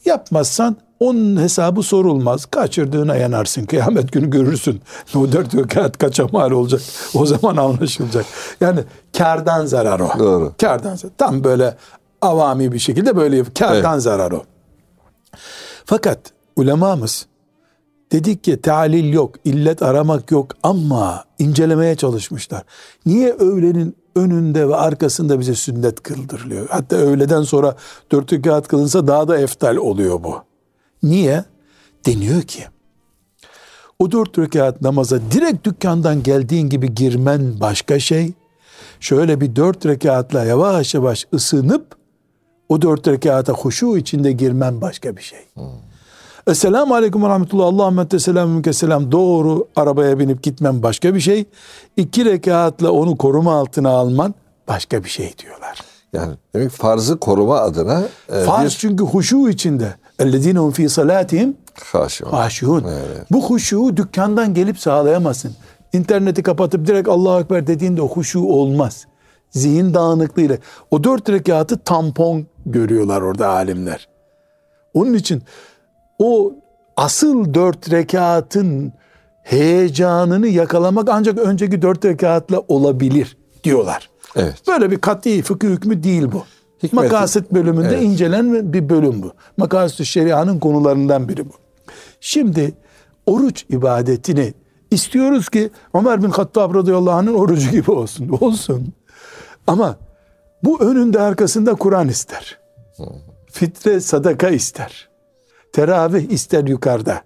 Yapmazsan 0.06 0.78
onun 1.00 1.42
hesabı 1.42 1.84
sorulmaz. 1.84 2.46
Kaçırdığına 2.46 3.16
yanarsın. 3.16 3.66
Kıyamet 3.66 4.12
günü 4.12 4.30
görürsün. 4.30 4.82
O 5.16 5.32
dört 5.32 5.56
rekat 5.56 5.98
kaça 5.98 6.28
mal 6.32 6.52
olacak. 6.52 6.82
O 7.14 7.26
zaman 7.26 7.58
anlaşılacak. 7.58 8.26
Yani 8.62 8.80
kardan 9.18 9.66
zarar 9.66 10.00
o. 10.00 10.20
Doğru. 10.20 10.54
Kardan 10.62 10.96
zarar. 10.96 11.14
Tam 11.18 11.44
böyle 11.44 11.76
avami 12.22 12.72
bir 12.72 12.80
şekilde 12.80 13.16
böyle 13.16 13.44
kardan 13.44 14.00
zarar 14.00 14.32
o. 14.32 14.44
Fakat 15.86 16.20
ulemamız 16.56 17.28
dedik 18.12 18.44
ki 18.44 18.62
talil 18.62 19.14
yok, 19.14 19.36
illet 19.46 19.82
aramak 19.82 20.32
yok 20.32 20.52
ama 20.64 21.26
incelemeye 21.40 21.96
çalışmışlar. 21.96 22.64
Niye 23.06 23.34
öğlenin 23.34 23.96
önünde 24.16 24.70
ve 24.70 24.76
arkasında 24.76 25.40
bize 25.40 25.56
sünnet 25.56 26.04
kıldırılıyor? 26.04 26.68
Hatta 26.70 26.96
öğleden 26.96 27.42
sonra 27.42 27.76
dört 28.12 28.34
rekat 28.34 28.68
kılınsa 28.68 29.08
daha 29.08 29.28
da 29.28 29.38
eftal 29.38 29.76
oluyor 29.76 30.24
bu. 30.24 30.36
Niye? 31.04 31.44
Deniyor 32.06 32.42
ki 32.42 32.64
o 34.02 34.12
dört 34.12 34.38
rekat 34.40 34.82
namaza 34.82 35.20
direkt 35.32 35.66
dükkandan 35.66 36.24
geldiğin 36.24 36.70
gibi 36.70 36.96
girmen 36.96 37.60
başka 37.60 38.00
şey. 38.00 38.34
Şöyle 39.00 39.42
bir 39.42 39.56
dört 39.56 39.86
rekatla 39.86 40.46
yavaş 40.46 40.94
yavaş 40.94 41.28
ısınıp 41.34 41.96
o 42.70 42.82
dört 42.82 43.08
rekata 43.08 43.54
huşu 43.54 43.98
içinde 43.98 44.32
girmen 44.32 44.82
başka 44.82 45.18
bir 45.18 45.22
şey. 45.22 45.40
Esselamu 46.48 46.96
aleyküm 46.96 47.24
ve 47.24 47.28
rahmetullah. 47.28 47.66
Allahümme 47.66 48.08
tesselamü 48.08 48.62
keselam. 48.62 49.12
Doğru 49.12 49.68
arabaya 49.76 50.20
binip 50.20 50.44
gitmem 50.44 50.84
başka 50.84 51.16
bir 51.16 51.20
şey. 51.20 51.46
İki 51.98 52.26
rekatla 52.26 52.92
onu 52.92 53.18
koruma 53.18 53.54
altına 53.54 53.90
alman 53.90 54.34
başka 54.68 55.04
bir 55.04 55.10
şey 55.10 55.34
diyorlar. 55.38 55.82
Yani 56.14 56.34
demek 56.56 56.72
farzı 56.72 57.20
koruma 57.20 57.60
adına 57.60 58.04
e, 58.30 58.44
farz 58.44 58.66
bir... 58.66 58.70
çünkü 58.70 59.04
huşu 59.04 59.50
içinde. 59.50 59.96
Ellezînehum 60.20 60.72
fî 60.72 60.90
salâtihim 60.90 61.58
haşiûn. 62.32 62.84
Evet. 62.84 63.28
Bu 63.32 63.50
huşu 63.50 63.98
dükkandan 63.98 64.54
gelip 64.54 64.80
sağlayamazsın. 64.80 65.52
İnterneti 65.94 66.44
kapatıp 66.44 66.88
direkt 66.88 67.10
Allahu 67.10 67.42
ekber 67.42 67.68
dediğinde 67.68 68.02
o 68.02 68.08
huşu 68.08 68.40
olmaz. 68.40 69.06
Zihin 69.50 69.94
dağınıklığıyla. 69.94 70.58
O 70.92 71.04
dört 71.04 71.30
rekatı 71.30 71.80
tampon 71.80 72.46
görüyorlar 72.66 73.22
orada 73.22 73.48
alimler. 73.48 74.08
Onun 74.94 75.14
için 75.14 75.44
o 76.24 76.54
asıl 76.98 77.54
dört 77.54 77.92
rekatın 77.92 78.94
heyecanını 79.44 80.48
yakalamak 80.48 81.10
ancak 81.10 81.38
önceki 81.38 81.82
dört 81.82 82.06
rekatla 82.06 82.60
olabilir 82.68 83.38
diyorlar. 83.64 84.10
Evet. 84.36 84.56
Böyle 84.68 84.92
bir 84.92 84.98
kat'i 84.98 85.42
fıkıh 85.42 85.68
hükmü 85.68 86.04
değil 86.04 86.28
bu. 86.32 86.44
Hikmeti- 86.84 86.96
Makasit 86.96 87.52
bölümünde 87.52 87.88
Evet. 87.88 88.04
incelen 88.04 88.74
bir 88.74 88.90
bölüm 88.90 89.22
bu. 89.24 89.32
Makasit 89.58 90.06
şerianın 90.06 90.60
konularından 90.60 91.30
biri 91.30 91.46
bu. 91.50 91.54
Şimdi 92.20 92.74
oruç 93.26 93.66
ibadetini 93.70 94.54
istiyoruz 94.92 95.50
ki 95.50 95.70
Ömer 95.94 96.24
bin 96.24 96.30
Hattab 96.30 96.76
radıyallahu 96.76 97.16
anh'ın 97.16 97.34
orucu 97.34 97.72
gibi 97.72 97.92
olsun. 97.92 98.30
Olsun. 98.42 98.94
Ama 99.68 99.96
bu 100.64 100.82
önünde 100.82 101.22
arkasında 101.22 101.74
Kur'an 101.76 102.08
ister. 102.08 102.60
Fitre 103.52 104.00
sadaka 104.02 104.50
ister. 104.50 105.10
Teravih 105.74 106.30
ister 106.30 106.64
yukarıda. 106.64 107.22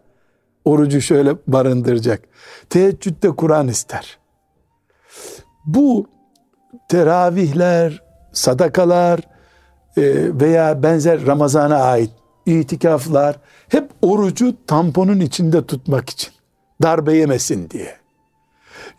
Orucu 0.65 1.01
şöyle 1.01 1.35
barındıracak. 1.47 2.21
Teheccüde 2.69 3.29
Kur'an 3.35 3.67
ister. 3.67 4.17
Bu 5.65 6.07
teravihler, 6.89 8.03
sadakalar 8.33 9.19
e, 9.97 10.03
veya 10.39 10.83
benzer 10.83 11.25
Ramazan'a 11.25 11.77
ait 11.77 12.11
itikaflar 12.45 13.39
hep 13.69 13.91
orucu 14.01 14.55
tamponun 14.67 15.19
içinde 15.19 15.65
tutmak 15.65 16.09
için. 16.09 16.33
Darbe 16.81 17.13
yemesin 17.13 17.69
diye. 17.69 17.95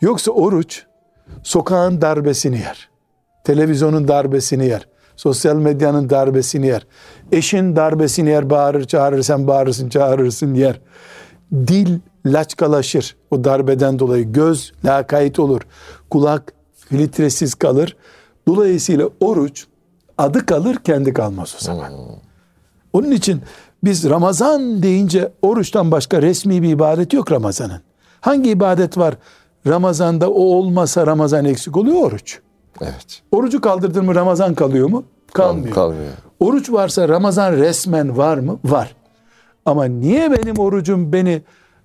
Yoksa 0.01 0.31
oruç 0.31 0.85
sokağın 1.43 2.01
darbesini 2.01 2.59
yer. 2.59 2.89
Televizyonun 3.43 4.07
darbesini 4.07 4.65
yer. 4.65 4.87
Sosyal 5.17 5.55
medyanın 5.55 6.09
darbesini 6.09 6.67
yer. 6.67 6.87
Eşin 7.31 7.75
darbesini 7.75 8.29
yer, 8.29 8.49
bağırır, 8.49 8.83
çağırır, 8.83 9.23
sen 9.23 9.47
bağırırsın, 9.47 9.89
çağırırsın 9.89 10.53
yer. 10.53 10.81
Dil 11.51 11.99
laçkalaşır 12.25 13.15
o 13.31 13.43
darbeden 13.43 13.99
dolayı. 13.99 14.33
Göz 14.33 14.71
lakayt 14.85 15.39
olur. 15.39 15.61
Kulak 16.09 16.53
filtresiz 16.75 17.55
kalır. 17.55 17.97
Dolayısıyla 18.47 19.09
oruç 19.19 19.67
adı 20.17 20.45
kalır, 20.45 20.75
kendi 20.75 21.13
kalmaz 21.13 21.55
o 21.61 21.63
zaman. 21.63 21.91
Onun 22.93 23.11
için 23.11 23.41
biz 23.83 24.09
Ramazan 24.09 24.83
deyince 24.83 25.31
oruçtan 25.41 25.91
başka 25.91 26.21
resmi 26.21 26.61
bir 26.61 26.69
ibadet 26.69 27.13
yok 27.13 27.31
Ramazan'ın. 27.31 27.81
Hangi 28.21 28.49
ibadet 28.49 28.97
var? 28.97 29.15
Ramazan'da 29.67 30.29
o 30.29 30.41
olmasa 30.41 31.07
Ramazan 31.07 31.45
eksik 31.45 31.77
oluyor 31.77 32.01
oruç. 32.01 32.39
Evet. 32.81 33.21
Orucu 33.31 33.61
kaldırdın 33.61 34.05
mı 34.05 34.15
Ramazan 34.15 34.53
kalıyor 34.55 34.89
mu? 34.89 35.03
Kalmıyor. 35.33 35.75
Kalmıyor. 35.75 36.11
Oruç 36.39 36.71
varsa 36.71 37.09
Ramazan 37.09 37.51
resmen 37.51 38.17
var 38.17 38.37
mı? 38.37 38.59
Var. 38.65 38.95
Ama 39.65 39.85
niye 39.85 40.31
benim 40.31 40.57
orucum 40.57 41.13
beni 41.13 41.41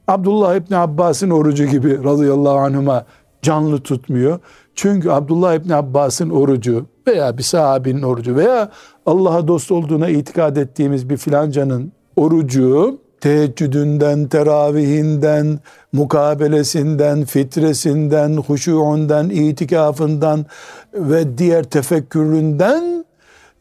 Abdullah 0.08 0.54
İbni 0.54 0.76
Abbas'ın 0.76 1.30
orucu 1.30 1.64
gibi 1.64 2.04
radıyallahu 2.04 2.58
anhuma 2.58 3.04
canlı 3.42 3.80
tutmuyor? 3.80 4.38
Çünkü 4.74 5.10
Abdullah 5.10 5.54
İbni 5.54 5.74
Abbas'ın 5.74 6.30
orucu 6.30 6.86
veya 7.06 7.38
bir 7.38 7.42
sahabinin 7.42 8.02
orucu 8.02 8.36
veya 8.36 8.70
Allah'a 9.06 9.48
dost 9.48 9.72
olduğuna 9.72 10.08
itikad 10.08 10.56
ettiğimiz 10.56 11.10
bir 11.10 11.16
filancanın 11.16 11.92
orucu 12.16 12.98
teheccüdünden, 13.22 14.28
teravihinden, 14.28 15.60
mukabelesinden, 15.92 17.24
fitresinden, 17.24 18.36
huşuundan, 18.36 19.30
itikafından 19.30 20.46
ve 20.94 21.38
diğer 21.38 21.64
tefekküründen, 21.64 23.04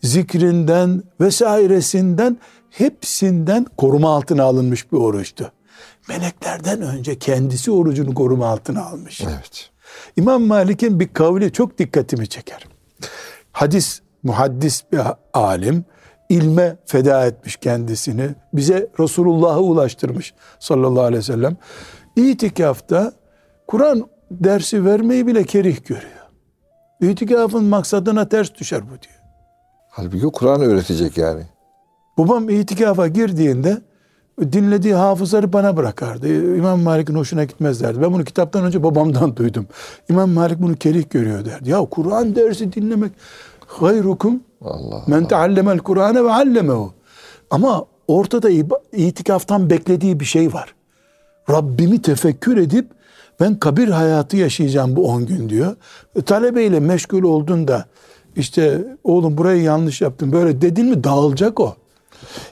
zikrinden 0.03 1.03
vesairesinden 1.21 2.37
hepsinden 2.69 3.65
koruma 3.77 4.15
altına 4.15 4.43
alınmış 4.43 4.91
bir 4.91 4.97
oruçtu. 4.97 5.51
Meleklerden 6.09 6.81
önce 6.81 7.19
kendisi 7.19 7.71
orucunu 7.71 8.13
koruma 8.13 8.47
altına 8.47 8.85
almış. 8.85 9.21
Evet. 9.21 9.69
İmam 10.17 10.43
Malik'in 10.43 10.99
bir 10.99 11.07
kavli 11.07 11.53
çok 11.53 11.77
dikkatimi 11.77 12.27
çeker. 12.27 12.67
Hadis, 13.51 14.01
muhaddis 14.23 14.83
bir 14.91 14.99
alim, 15.33 15.85
ilme 16.31 16.77
feda 16.85 17.25
etmiş 17.25 17.55
kendisini. 17.55 18.29
Bize 18.53 18.87
Resulullah'ı 18.99 19.59
ulaştırmış 19.59 20.33
sallallahu 20.59 21.03
aleyhi 21.03 21.19
ve 21.19 21.25
sellem. 21.25 21.57
İtikafta 22.15 23.13
Kur'an 23.67 24.07
dersi 24.31 24.85
vermeyi 24.85 25.27
bile 25.27 25.43
kerih 25.43 25.85
görüyor. 25.85 26.21
İtikafın 27.01 27.63
maksadına 27.63 28.29
ters 28.29 28.55
düşer 28.55 28.81
bu 28.83 28.89
diyor. 28.89 29.21
Halbuki 29.89 30.25
Kur'an 30.25 30.61
öğretecek 30.61 31.17
yani. 31.17 31.43
Babam 32.17 32.49
itikafa 32.49 33.07
girdiğinde 33.07 33.77
dinlediği 34.41 34.93
hafızları 34.93 35.53
bana 35.53 35.77
bırakardı. 35.77 36.55
İmam 36.57 36.81
Malik'in 36.81 37.15
hoşuna 37.15 37.43
gitmez 37.43 37.81
derdi. 37.81 38.01
Ben 38.01 38.13
bunu 38.13 38.23
kitaptan 38.23 38.65
önce 38.65 38.83
babamdan 38.83 39.35
duydum. 39.35 39.67
İmam 40.09 40.29
Malik 40.29 40.61
bunu 40.61 40.75
kerih 40.75 41.09
görüyor 41.09 41.45
derdi. 41.45 41.69
Ya 41.69 41.79
Kur'an 41.79 42.35
dersi 42.35 42.73
dinlemek 42.73 43.11
hayrukum 43.67 44.43
Allah. 44.65 45.03
men 45.07 45.27
teallemel 45.27 45.79
Kur'ane 45.79 46.23
ve 46.23 46.31
allemehu. 46.31 46.93
Ama 47.49 47.85
ortada 48.07 48.49
itikaftan 48.93 49.69
beklediği 49.69 50.19
bir 50.19 50.25
şey 50.25 50.53
var. 50.53 50.75
Rabbimi 51.49 52.01
tefekkür 52.01 52.57
edip 52.57 52.87
ben 53.39 53.59
kabir 53.59 53.87
hayatı 53.87 54.37
yaşayacağım 54.37 54.95
bu 54.95 55.07
10 55.07 55.25
gün 55.25 55.49
diyor. 55.49 55.75
E, 56.15 56.21
talebeyle 56.21 56.79
meşgul 56.79 57.23
oldun 57.23 57.67
da 57.67 57.85
işte 58.35 58.85
oğlum 59.03 59.37
burayı 59.37 59.61
yanlış 59.63 60.01
yaptın 60.01 60.31
böyle 60.31 60.61
dedin 60.61 60.85
mi 60.85 61.03
dağılacak 61.03 61.59
o. 61.59 61.75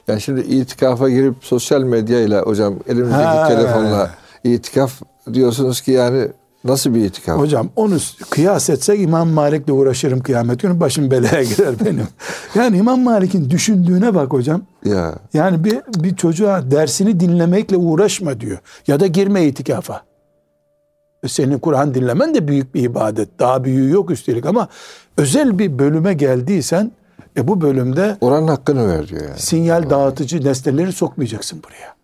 Yani 0.08 0.20
şimdi 0.20 0.40
itikafa 0.40 1.10
girip 1.10 1.34
sosyal 1.40 1.82
medyayla 1.82 2.42
hocam 2.42 2.74
elimizdeki 2.88 3.22
Ha. 3.24 3.48
telefonla 3.48 4.10
itikaf 4.44 5.02
diyorsunuz 5.32 5.80
ki 5.80 5.90
yani 5.92 6.28
nasıl 6.64 6.94
bir 6.94 7.04
itikaf? 7.04 7.38
Hocam 7.38 7.68
onu 7.76 7.96
kıyas 8.30 8.70
etsek 8.70 9.00
İmam 9.00 9.28
Malik'le 9.28 9.68
uğraşırım 9.70 10.20
kıyamet 10.20 10.60
günü 10.60 10.80
başım 10.80 11.10
belaya 11.10 11.42
girer 11.56 11.74
benim. 11.84 12.08
Yani 12.54 12.76
İmam 12.76 13.00
Malik'in 13.00 13.50
düşündüğüne 13.50 14.14
bak 14.14 14.32
hocam. 14.32 14.62
Ya 14.84 15.14
Yani 15.34 15.64
bir, 15.64 15.78
bir 15.96 16.16
çocuğa 16.16 16.70
dersini 16.70 17.20
dinlemekle 17.20 17.76
uğraşma 17.76 18.40
diyor. 18.40 18.58
Ya 18.86 19.00
da 19.00 19.06
girme 19.06 19.44
itikafa. 19.44 20.02
E 21.22 21.28
Senin 21.28 21.58
Kur'an 21.58 21.94
dinlemen 21.94 22.34
de 22.34 22.48
büyük 22.48 22.74
bir 22.74 22.82
ibadet. 22.82 23.38
Daha 23.38 23.64
büyüğü 23.64 23.90
yok 23.90 24.10
üstelik 24.10 24.46
ama 24.46 24.68
özel 25.16 25.58
bir 25.58 25.78
bölüme 25.78 26.14
geldiysen 26.14 26.92
e 27.36 27.48
bu 27.48 27.60
bölümde 27.60 28.16
oranın 28.20 28.48
hakkını 28.48 28.88
ver 28.88 29.08
diyor 29.08 29.22
yani. 29.22 29.38
sinyal 29.38 29.90
dağıtıcı 29.90 30.44
nesneleri 30.44 30.92
sokmayacaksın 30.92 31.62
buraya. 31.62 31.94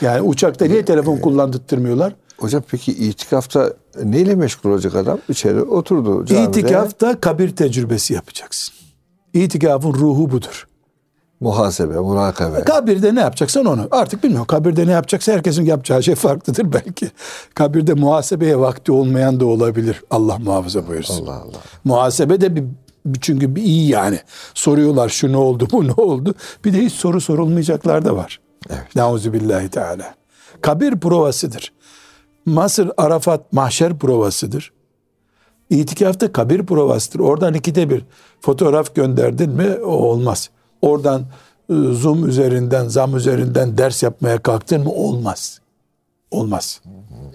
Yani 0.00 0.20
uçakta 0.20 0.64
niye 0.64 0.84
telefon 0.84 1.18
kullandırtmıyorlar? 1.18 2.12
Hocam 2.38 2.62
peki 2.70 2.92
itikafta 2.92 3.72
neyle 4.04 4.34
meşgul 4.34 4.70
olacak 4.70 4.94
adam? 4.94 5.18
İçeri 5.28 5.62
oturdu 5.62 6.24
camide. 6.26 6.48
İtikafta 6.48 7.20
kabir 7.20 7.56
tecrübesi 7.56 8.14
yapacaksın. 8.14 8.74
İtikafın 9.34 9.92
ruhu 9.94 10.30
budur. 10.30 10.66
Muhasebe, 11.40 11.98
murakabe. 11.98 12.60
Kabirde 12.64 13.14
ne 13.14 13.20
yapacaksan 13.20 13.64
onu. 13.64 13.88
Artık 13.90 14.24
bilmiyorum. 14.24 14.46
Kabirde 14.46 14.86
ne 14.86 14.90
yapacaksa 14.90 15.32
herkesin 15.32 15.64
yapacağı 15.64 16.02
şey 16.02 16.14
farklıdır 16.14 16.72
belki. 16.72 17.10
Kabirde 17.54 17.94
muhasebeye 17.94 18.58
vakti 18.58 18.92
olmayan 18.92 19.40
da 19.40 19.46
olabilir. 19.46 20.02
Allah 20.10 20.38
muhafaza 20.38 20.88
buyursun. 20.88 21.26
Allah 21.26 21.34
Allah. 21.34 21.58
Muhasebe 21.84 22.40
de 22.40 22.56
bir, 22.56 22.64
çünkü 23.20 23.54
bir 23.54 23.62
iyi 23.62 23.88
yani. 23.88 24.20
Soruyorlar 24.54 25.08
şu 25.08 25.32
ne 25.32 25.36
oldu 25.36 25.68
bu 25.72 25.86
ne 25.86 25.92
oldu. 25.92 26.34
Bir 26.64 26.72
de 26.72 26.78
hiç 26.78 26.92
soru 26.92 27.20
sorulmayacaklar 27.20 28.04
da 28.04 28.16
var. 28.16 28.40
Evet. 28.70 28.96
Nauzubillahi 28.96 29.68
teala. 29.68 30.14
Kabir 30.60 31.00
provasıdır. 31.00 31.72
Mısır, 32.46 32.90
Arafat, 32.96 33.52
mahşer 33.52 33.98
provasıdır. 33.98 34.72
İtikafta 35.70 36.32
kabir 36.32 36.66
provasıdır. 36.66 37.18
Oradan 37.18 37.54
ikide 37.54 37.90
bir 37.90 38.04
fotoğraf 38.40 38.94
gönderdin 38.94 39.50
mi 39.50 39.76
o 39.84 39.90
olmaz. 39.90 40.50
Oradan 40.82 41.20
e, 41.70 41.74
Zoom 41.74 42.28
üzerinden, 42.28 42.88
zam 42.88 43.16
üzerinden 43.16 43.78
ders 43.78 44.02
yapmaya 44.02 44.42
kalktın 44.42 44.82
mı 44.84 44.92
olmaz. 44.92 45.60
Olmaz. 46.30 46.80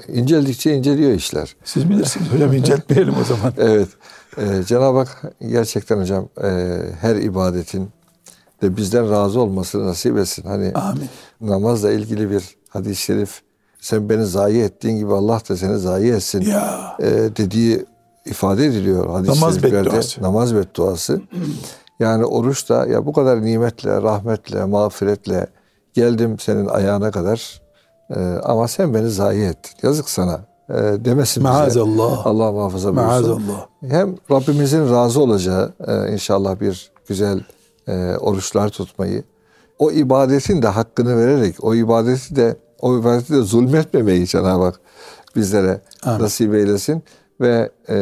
İnceldikçe 0.08 0.76
inceliyor 0.76 1.12
işler. 1.12 1.56
Siz 1.64 1.90
bilirsiniz 1.90 2.34
hocam 2.34 2.54
inceltmeyelim 2.54 3.16
o 3.22 3.24
zaman. 3.24 3.54
Evet. 3.58 3.88
Ee, 4.38 4.64
Cenab-ı 4.68 4.98
Hak 4.98 5.34
gerçekten 5.42 5.98
hocam 5.98 6.30
e, 6.44 6.50
her 7.02 7.16
ibadetin 7.16 7.90
de 8.62 8.78
bizden 8.78 9.12
razı 9.12 9.42
olmasını 9.42 9.86
nasip 9.86 10.18
etsin. 10.18 10.44
Hani 10.44 10.74
Amin. 10.74 11.10
namazla 11.42 11.92
ilgili 11.92 12.32
bir 12.32 12.44
hadis-i 12.70 13.02
şerif 13.02 13.42
sen 13.82 14.10
beni 14.10 14.26
zayi 14.26 14.62
ettiğin 14.64 14.98
gibi 14.98 15.14
Allah 15.14 15.42
da 15.50 15.58
seni 15.58 15.78
zayi 15.80 16.12
etsin 16.12 16.42
Ya. 16.42 16.96
e, 17.00 17.10
dediği 17.12 17.86
ifade 18.26 18.66
ediliyor 18.66 19.10
hadis-i 19.10 19.32
Namaz 19.42 19.64
bedduası. 19.64 20.24
Namaz 20.24 20.56
bedduası. 20.56 21.22
Yani 22.00 22.26
oruç 22.26 22.70
da 22.70 22.86
ya 22.88 23.06
bu 23.06 23.14
kadar 23.14 23.42
nimetle, 23.42 24.02
rahmetle, 24.02 24.66
mağfiretle 24.66 25.48
geldim 25.94 26.40
senin 26.40 26.68
ayağına 26.68 27.12
kadar 27.12 27.62
e, 28.16 28.20
ama 28.44 28.68
sen 28.68 28.94
beni 28.94 29.10
zayi 29.10 29.44
ettin. 29.44 29.88
Yazık 29.88 30.10
sana 30.10 30.40
e, 30.70 30.74
demesin 31.06 31.44
bize. 31.44 31.54
Maazallah. 31.54 32.28
Allah 32.28 32.52
muhafaza 32.52 32.96
buyursun. 32.96 33.06
Maazallah. 33.12 33.68
Hem 33.90 34.16
Rabbimizin 34.32 34.90
razı 34.90 35.22
olacağı 35.22 35.74
e, 35.88 36.14
inşallah 36.14 36.60
bir 36.60 36.92
güzel 37.08 37.40
e, 37.88 38.16
oruçlar 38.20 38.70
tutmayı, 38.70 39.24
o 39.80 39.92
ibadetin 39.92 40.62
de 40.62 40.68
hakkını 40.68 41.18
vererek, 41.18 41.64
o 41.64 41.76
ibadeti 41.76 42.36
de 42.36 42.56
o 42.82 43.00
ibadeti 43.00 43.34
de 43.34 43.42
zulmetmemeyi 43.42 44.28
Cenab-ı 44.28 44.64
Hak 44.64 44.80
bizlere 45.36 45.82
Amin. 46.04 46.24
nasip 46.24 46.54
eylesin 46.54 47.04
ve 47.42 47.70
e, 47.90 47.96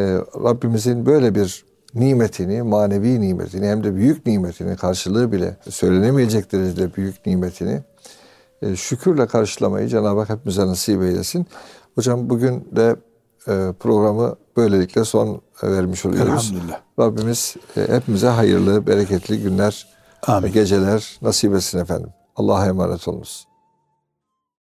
Rabbimizin 0.43 1.05
böyle 1.05 1.36
bir 1.36 1.65
nimetini, 1.95 2.61
manevi 2.61 3.21
nimetini 3.21 3.67
hem 3.67 3.84
de 3.84 3.95
büyük 3.95 4.25
nimetini 4.25 4.75
karşılığı 4.75 5.32
bile 5.32 5.57
söylenemeyecek 5.69 6.51
derecede 6.51 6.95
büyük 6.95 7.25
nimetini 7.25 7.82
e, 8.61 8.75
şükürle 8.75 9.27
karşılamayı 9.27 9.88
Cenab-ı 9.88 10.19
Hak 10.19 10.30
hepimize 10.30 10.67
nasip 10.67 11.01
eylesin. 11.01 11.45
Hocam 11.95 12.30
bugün 12.30 12.67
de 12.75 12.95
e, 13.47 13.73
programı 13.80 14.36
böylelikle 14.57 15.03
son 15.03 15.41
vermiş 15.63 16.05
oluyoruz. 16.05 16.51
Elhamdülillah. 16.51 16.82
Rabbimiz 16.99 17.55
e, 17.77 17.88
hepimize 17.88 18.27
hayırlı, 18.27 18.88
bereketli 18.88 19.41
günler 19.41 19.88
Amin. 20.27 20.51
geceler 20.51 21.19
nasip 21.21 21.55
etsin 21.55 21.80
efendim. 21.80 22.09
Allah'a 22.36 22.65
emanet 22.67 23.07
olunuz. 23.07 23.48